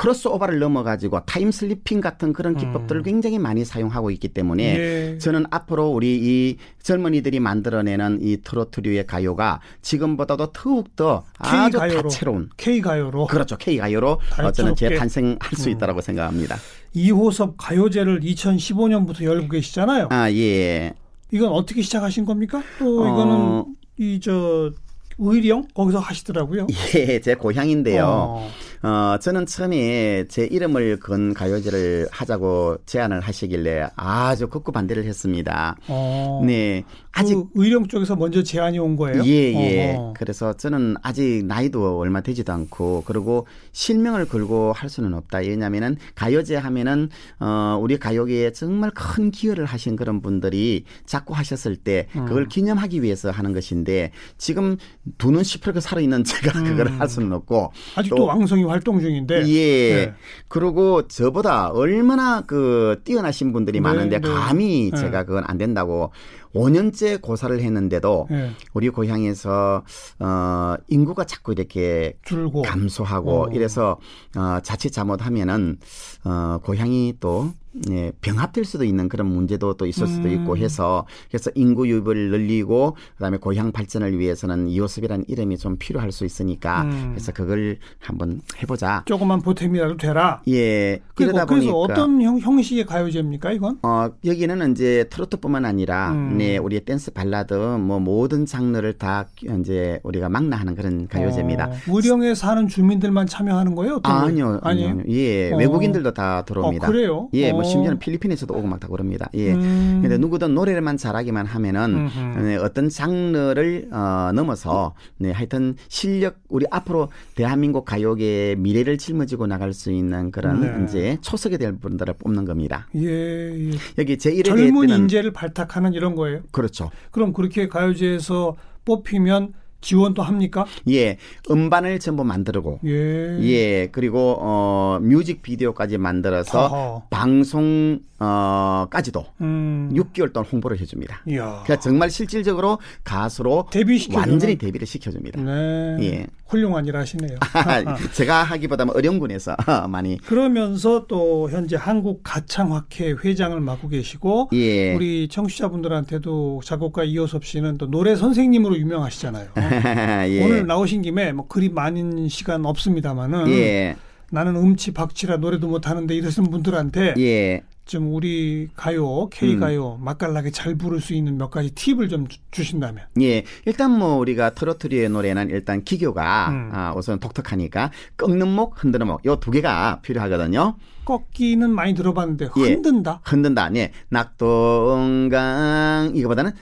[0.00, 4.80] 크로스오버를 넘어가지고 time slipping 같은 그런 기법들을 굉장히 많이 사용하고 있기 때문에 음.
[5.14, 5.18] 예.
[5.18, 12.02] 저는 앞으로 우리 이 젊은이들이 만들어내는 이 트로트류의 가요가 지금보다도 더욱더 아주 K-가요로.
[12.08, 14.74] 다채로운 K 가요로 그렇죠 K 가요로 어, 저는.
[14.74, 15.74] 재탄생할 수 음.
[15.74, 16.56] 있다라고 생각합니다.
[16.94, 20.08] 이호섭 가요제를 2015년부터 열고 계시잖아요.
[20.10, 20.94] 아 예.
[21.30, 22.62] 이건 어떻게 시작하신 겁니까?
[22.78, 23.06] 또 어.
[23.06, 24.72] 이거는 이저
[25.18, 26.66] 의령 거기서 하시더라고요.
[26.96, 28.04] 예, 제 고향인데요.
[28.06, 28.50] 어.
[28.82, 35.76] 어, 저는 처음에 제 이름을 건 가요제를 하자고 제안을 하시길래 아주 극구 반대를 했습니다.
[35.88, 36.42] 어.
[36.46, 36.84] 네.
[37.12, 39.22] 아직 그 의령 쪽에서 먼저 제안이 온 거예요?
[39.26, 39.94] 예, 예.
[39.96, 40.14] 어허.
[40.16, 45.38] 그래서 저는 아직 나이도 얼마 되지도 않고, 그리고 실명을 걸고 할 수는 없다.
[45.38, 52.06] 왜냐면은 가요제 하면은, 어, 우리 가요계에 정말 큰 기여를 하신 그런 분들이 자꾸 하셨을 때
[52.16, 52.24] 음.
[52.26, 54.76] 그걸 기념하기 위해서 하는 것인데, 지금
[55.18, 56.52] 두 눈 시퍼렇게 살아 있는 제가
[56.86, 59.46] 그걸 할 수는 없고, 아직도 또- 왕성 히 활동 중인데.
[59.48, 59.94] 예.
[60.06, 60.14] 네.
[60.48, 64.28] 그리고 저보다 얼마나 그 뛰어나신 분들이 네, 많은데 네.
[64.28, 64.96] 감히 네.
[65.00, 66.12] 제가 그건 안 된다고
[66.54, 68.50] 5년째 고사를 했는데도 예.
[68.72, 69.84] 우리 고향에서
[70.18, 72.62] 어 인구가 자꾸 이렇게 줄고.
[72.62, 73.48] 감소하고 어.
[73.52, 73.98] 이래서
[74.36, 75.78] 어 자칫 잘못하면은
[76.24, 77.52] 어 고향이 또
[77.90, 80.32] 예, 병합될 수도 있는 그런 문제도 또 있을 수도 음.
[80.32, 86.24] 있고 해서 그래서 인구 유입을 늘리고 그다음에 고향 발전을 위해서는 이호섭이라는 이름이 좀 필요할 수
[86.24, 87.10] 있으니까 음.
[87.12, 89.04] 그래서 그걸 한번 해보자.
[89.06, 90.42] 조그만 보탬이라도 되라.
[90.48, 91.00] 예.
[91.14, 93.78] 그래서 보니까 어떤 형, 형식의 가요제입니까 이건?
[93.82, 96.38] 어, 여기는 이제 트로트뿐만 아니라 음.
[96.38, 99.26] 네, 우리 댄스 발라드 뭐 모든 장르를 다
[99.60, 101.66] 이제 우리가 망라하는 그런 가요제입니다.
[101.66, 103.96] 어, 의령에 사는 주민들만 참여하는 거예요?
[103.96, 104.22] 어떤 아?
[104.22, 104.88] 아니요, 아니요?
[104.88, 105.04] 아니요.
[105.08, 105.56] 예, 어.
[105.56, 106.86] 외국인들도 다 들어옵니다.
[106.86, 107.28] 어, 그래요?
[107.34, 107.59] 예, 어.
[107.60, 109.28] 뭐 심지어는 필리핀에서도 오고 막 다 그럽니다.
[109.34, 109.52] 예.
[109.52, 110.00] 음.
[110.02, 112.08] 근데 누구든 노래만 잘하기만 하면은.
[112.42, 119.72] 네, 어떤 장르를 어, 넘어서 네, 하여튼 실력 우리 앞으로 대한민국 가요계의 미래를 짊어지고 나갈
[119.74, 120.84] 수 있는 그런 네.
[120.84, 122.88] 이제 초석이 될 분들을 뽑는 겁니다.
[122.96, 123.70] 예, 예.
[123.98, 126.40] 여기 제1회 대회 젊은 인재를 발탁하는 이런 거예요.
[126.50, 126.90] 그렇죠.
[127.10, 128.56] 그럼 그렇게 가요제에서
[128.86, 130.66] 뽑히면 지원도 합니까?
[130.88, 131.16] 예.
[131.50, 133.38] 음반을 전부 만들고 예.
[133.42, 133.88] 예.
[133.92, 137.02] 그리고 어 뮤직 비디오까지 만들어서 어허.
[137.10, 139.90] 방송 어 까지도 음.
[139.94, 141.22] 6개월 동안 홍보를 해 줍니다.
[141.26, 141.62] 이야.
[141.64, 144.28] 그러니까 정말 실질적으로 가수로 데뷔시켜주는.
[144.28, 145.40] 완전히 데뷔를 시켜 줍니다.
[145.40, 145.96] 네.
[146.02, 146.26] 예.
[146.46, 147.38] 훌륭한 일 하시네요.
[148.12, 149.56] 제가 하기보다는 어려운군에서
[149.88, 154.94] 많이 그러면서 또 현재 한국 가창학회 회장을 맡고 계시고 예.
[154.94, 159.48] 우리 청취자분들한테도 작곡가 이호섭 씨는 또 노래 선생님으로 유명하시잖아요.
[160.28, 160.44] 예.
[160.44, 163.96] 오늘 나오신 김에 뭐 그리 많은 시간 없습니다만은 예.
[164.30, 167.62] 나는 음치 박치라 노래도 못하는데 이러시는 분들한테 예.
[167.90, 172.38] 좀 우리 가요 K 가요 맛깔나게 잘 부를 수 있는 몇 가지 팁을 좀 주-
[172.52, 173.06] 주신다면.
[173.20, 173.42] 예.
[173.66, 176.70] 일단 뭐 우리가 트로트리의 노래는 일단 기교가 음.
[176.72, 180.76] 아, 우선 독특하니까 꺾는 목, 흔드는 목 요 두 개가 필요하거든요.
[181.04, 182.60] 꺾기는 많이 들어봤는데 예.
[182.60, 183.22] 흔든다.
[183.24, 183.74] 흔든다.
[183.74, 183.90] 예.
[184.08, 186.52] 낙동강 이거보다는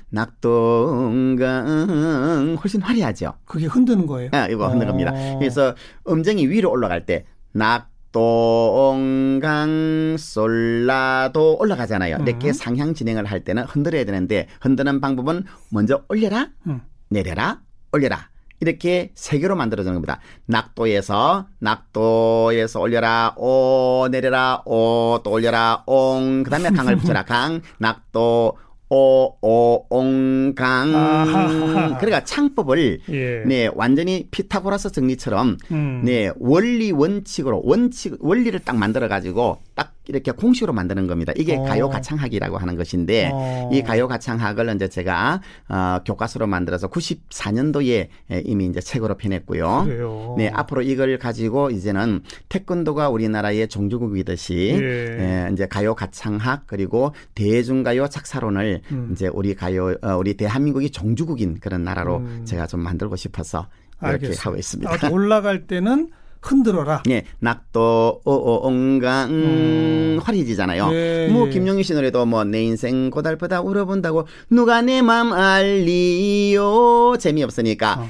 [1.29, 3.35] 낙동강 훨씬 화려하죠.
[3.45, 4.31] 그게 흔드는 거예요.
[4.33, 4.68] 아, 이거 어.
[4.70, 5.12] 겁니다.
[5.39, 5.74] 그래서
[6.09, 12.17] 음정이 위로 올라갈 때 낙 동강 솔라도 올라가잖아요.
[12.21, 12.29] 음.
[12.29, 16.81] 이렇게 상향 진행을 할 때는 흔들어야 되는데 흔드는 방법은 먼저 올려라, 음.
[17.09, 17.61] 내려라,
[17.93, 18.29] 올려라.
[18.61, 20.19] 이렇게 세 개로 만들어지는 겁니다.
[20.47, 28.59] 낙도에서 낙도에서 올려라, 오 내려라, 오 또 올려라, 옹 그다음에 강을 붙여라, 강 낙도
[28.91, 30.95] 오오옹강.
[30.95, 31.99] 아하하하.
[31.99, 33.43] 그러니까 창법을 예.
[33.47, 36.03] 네 완전히 피타고라스 정리처럼 음.
[36.05, 41.33] 네 원리 원칙으로 원칙 원리를 딱 만들어 가지고 딱 이렇게 공식으로 만드는 겁니다.
[41.37, 41.62] 이게 어.
[41.62, 43.70] 가요 가창학이라고 하는 것인데 어.
[43.72, 48.09] 이 가요 가창학을 이제 제가 어, 교과서로 만들어서 94년도에
[48.45, 49.85] 이미 이제 책으로 펴냈고요.
[49.85, 50.35] 그래요.
[50.37, 55.47] 네 앞으로 이걸 가지고 이제는 태권도가 우리나라의 종주국이듯이 예.
[55.47, 59.11] 예, 이제 가요 가창학 그리고 대중가요 작사론을 음.
[59.12, 62.45] 이제 우리 가요 어, 우리 대한민국이 종주국인 그런 나라로 음.
[62.45, 63.68] 제가 좀 만들고 싶어서
[64.03, 64.43] 이렇게 알겠습니다.
[64.45, 65.07] 하고 있습니다.
[65.07, 66.11] 아, 올라갈 때는
[66.41, 67.03] 흔들어라.
[67.11, 70.20] 예, 낙도 오옹강 음.
[70.22, 70.89] 화려해지잖아요.
[70.93, 71.51] 예, 뭐 예.
[71.51, 78.09] 김용희 씨 노래도 뭐 내 인생 고달프다 울어본다고 누가 내 맘 알리요 재미없으니까 어.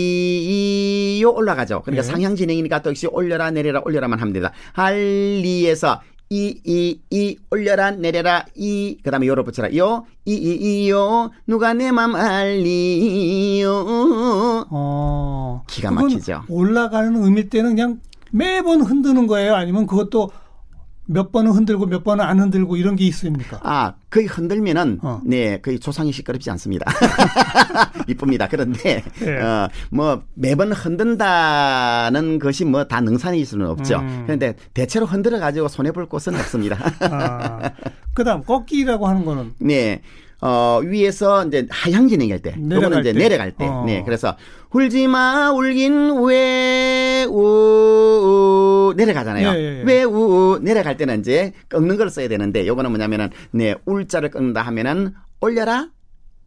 [0.00, 1.82] 알리요 올라가죠.
[1.82, 2.08] 그러니까 예.
[2.10, 4.52] 상향 진행이니까 또 역시 올려라 내려라 올려라만 됩니다.
[4.74, 6.00] 알리에서
[6.32, 11.74] 이, 이, 이, 올려라, 내려라, 이, 그 다음에 요로 붙여라, 요, 이, 이, 이요, 누가
[11.74, 13.68] 내 맘 알리요.
[14.70, 15.62] 어.
[15.66, 16.42] 기가 막히죠.
[16.48, 18.00] 올라가는 음일 때는 그냥
[18.30, 19.56] 매번 흔드는 거예요?
[19.56, 20.30] 아니면 그것도
[21.12, 23.58] 몇 번은 흔들고 몇 번은 안 흔들고 이런 게 있습니까?
[23.64, 25.20] 아, 거의 흔들면은, 어.
[25.24, 26.86] 네, 거의 조상이 시끄럽지 않습니다.
[28.06, 28.46] 이쁩니다.
[28.48, 29.36] 그런데, 예.
[29.38, 33.98] 어, 뭐, 매번 흔든다는 것이 뭐 다 능산일 수는 없죠.
[33.98, 34.22] 음.
[34.26, 36.76] 그런데 대체로 흔들어 가지고 손해 볼 곳은 없습니다.
[37.00, 37.70] 아,
[38.14, 40.02] 그다음 꺾기라고 하는 거는 네.
[40.42, 43.18] 어, 위에서 이제 하향 진행할 때, 요거는 이제 때.
[43.18, 43.66] 내려갈 때.
[43.66, 43.84] 어.
[43.84, 44.02] 네.
[44.04, 44.36] 그래서
[44.72, 49.48] 울지 마, 울긴 왜, 우, 내려가잖아요.
[49.48, 49.82] 예, 예, 예.
[49.84, 55.12] 왜, 우, 내려갈 때는 이제 꺾는 걸 써야 되는데, 요거는 뭐냐면은, 네, 울자를 꺾는다 하면은,
[55.40, 55.88] 올려라,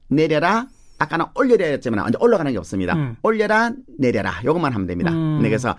[0.08, 0.68] 내려라,
[0.98, 2.96] 아까는 올려라 했지만, 이제 올라가는 게 없습니다.
[2.96, 3.16] 음.
[3.22, 4.34] 올려라, 내려라.
[4.44, 5.12] 요것만 하면 됩니다.
[5.12, 5.40] 음.
[5.44, 5.76] 네, 그래서,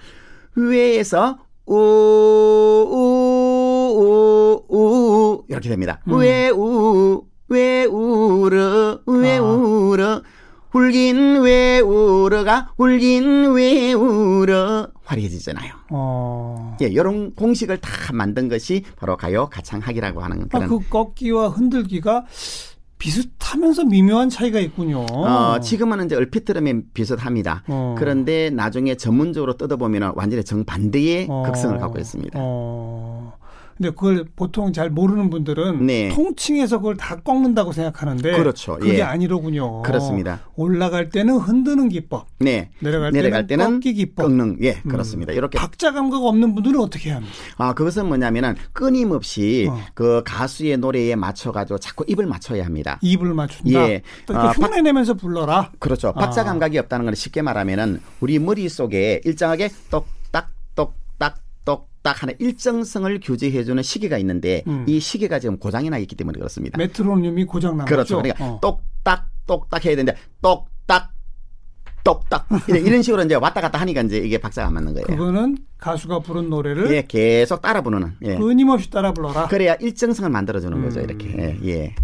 [0.55, 1.75] 위에서, 우,
[2.91, 6.01] 우, 우, 우, 이렇게 됩니다.
[6.09, 6.19] 음.
[6.19, 7.25] 왜, 우,
[7.55, 9.43] 왜 울어, 왜 아.
[9.43, 10.23] 울어,
[10.73, 15.73] 울긴 왜 울어가, 울긴 왜 울어, 화려해지잖아요.
[15.91, 16.77] 어.
[16.83, 20.69] 예, 이런 공식을 다 만든 것이 바로 가요 가창학이라고 하는 아, 그런.
[20.69, 22.25] 그 꺾기와 흔들기가
[22.99, 25.05] 비슷하면서 미묘한 차이가 있군요.
[25.11, 27.63] 어, 지금은 이제 얼핏 들으면 비슷합니다.
[27.69, 27.95] 어.
[27.99, 31.43] 그런데 나중에 전문적으로 뜯어보면 완전히 정반대의 어.
[31.45, 32.39] 극성을 갖고 있습니다.
[32.41, 33.33] 어.
[33.77, 36.09] 근데 그걸 보통 잘 모르는 분들은 네.
[36.11, 38.77] 통칭해서 그걸 다 꺾는다고 생각하는데 그렇죠.
[38.79, 39.03] 그게 예.
[39.03, 39.83] 아니로군요.
[39.83, 40.41] 그렇습니다.
[40.55, 42.71] 올라갈 때는 흔드는 기법, 네.
[42.79, 44.23] 내려갈, 내려갈 때는, 때는 꺾기 기법.
[44.25, 44.89] 꺾는, 예, 음.
[44.91, 45.33] 그렇습니다.
[45.33, 47.35] 이렇게 박자 감각 없는 분들은 어떻게 해야 합니까?
[47.59, 49.79] 아, 그것은 뭐냐면은 끊임없이 어.
[49.95, 52.99] 그 가수의 노래에 맞춰 가지고 자꾸 입을 맞춰야 합니다.
[53.03, 53.89] 입을 맞춘다.
[53.89, 54.03] 예.
[54.29, 55.73] 아, 박- 흉내 내면서 불러라.
[55.81, 56.13] 그렇죠.
[56.13, 56.45] 박자 아.
[56.45, 60.07] 감각이 없다는 걸 쉽게 말하면은 우리 머릿속에 일정하게 똑
[62.05, 64.85] 딱 하는 일정성을 규제해주는 시계가 있는데 음.
[64.87, 66.77] 이 시계가 지금 고장이 나 있기 때문에 그렇습니다.
[66.77, 68.19] 메트로놈이 고장 난 그렇죠.
[68.19, 68.59] 그러니까 어.
[68.61, 71.13] 똑딱, 똑딱 해야 되는데 똑딱,
[72.05, 75.07] 똑딱 이런 식으로 이제 왔다 갔다 하니까 이제 이게 박자가 안 맞는 거예요.
[75.07, 78.13] 그거는 가수가 부른 노래를 예, 계속 따라 부르는.
[78.23, 78.37] 예.
[78.37, 79.49] 끊임없이 따라 불러라.
[79.49, 81.05] 그래야 일정성을 만들어 주는 거죠, 음.
[81.05, 81.35] 이렇게.
[81.39, 81.95] 예, 예.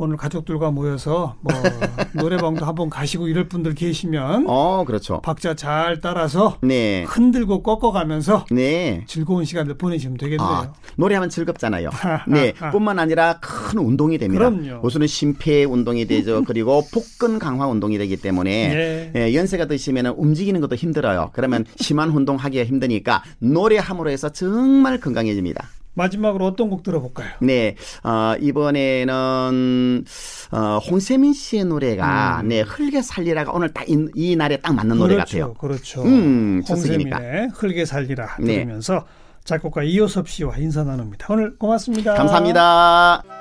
[0.00, 1.52] 오늘 가족들과 모여서 뭐
[2.14, 5.20] 노래방도 한번 가시고 이럴 분들 계시면 어, 그렇죠.
[5.22, 7.02] 박자 잘 따라서 네.
[7.08, 9.02] 흔들고 꺾어가면서 네.
[9.08, 10.48] 즐거운 시간을 보내시면 되겠네요.
[10.48, 11.90] 아, 노래하면 즐겁잖아요.
[12.28, 14.48] 네, 뿐만 아니라 큰 운동이 됩니다.
[14.48, 14.86] 그럼요.
[14.86, 16.44] 우선은 심폐 운동이 되죠.
[16.46, 19.12] 그리고 복근 강화 운동이 되기 때문에 예.
[19.16, 21.30] 예, 연세가 드시면 움직이는 것도 힘들어요.
[21.32, 25.68] 그러면 심한 운동 하기가 힘드니까 노래함으로 해서 정말 건강해집니다.
[25.98, 27.28] 마지막으로 어떤 곡 들어볼까요?
[27.40, 27.74] 네,
[28.04, 30.04] 어, 이번에는
[30.52, 33.84] 어, 홍세민 씨의 노래가 네 흘게 살리라가 오늘 딱
[34.14, 35.54] 이 날에 딱 맞는 노래 그렇죠, 같아요.
[35.54, 36.02] 그렇죠.
[36.04, 36.62] 음.
[36.68, 38.54] 홍세민의 흘게 살리라 네.
[38.56, 39.04] 들으면서
[39.44, 41.26] 작곡가 이호섭 씨와 인사 나눕니다.
[41.30, 42.14] 오늘 고맙습니다.
[42.14, 43.37] 감사합니다.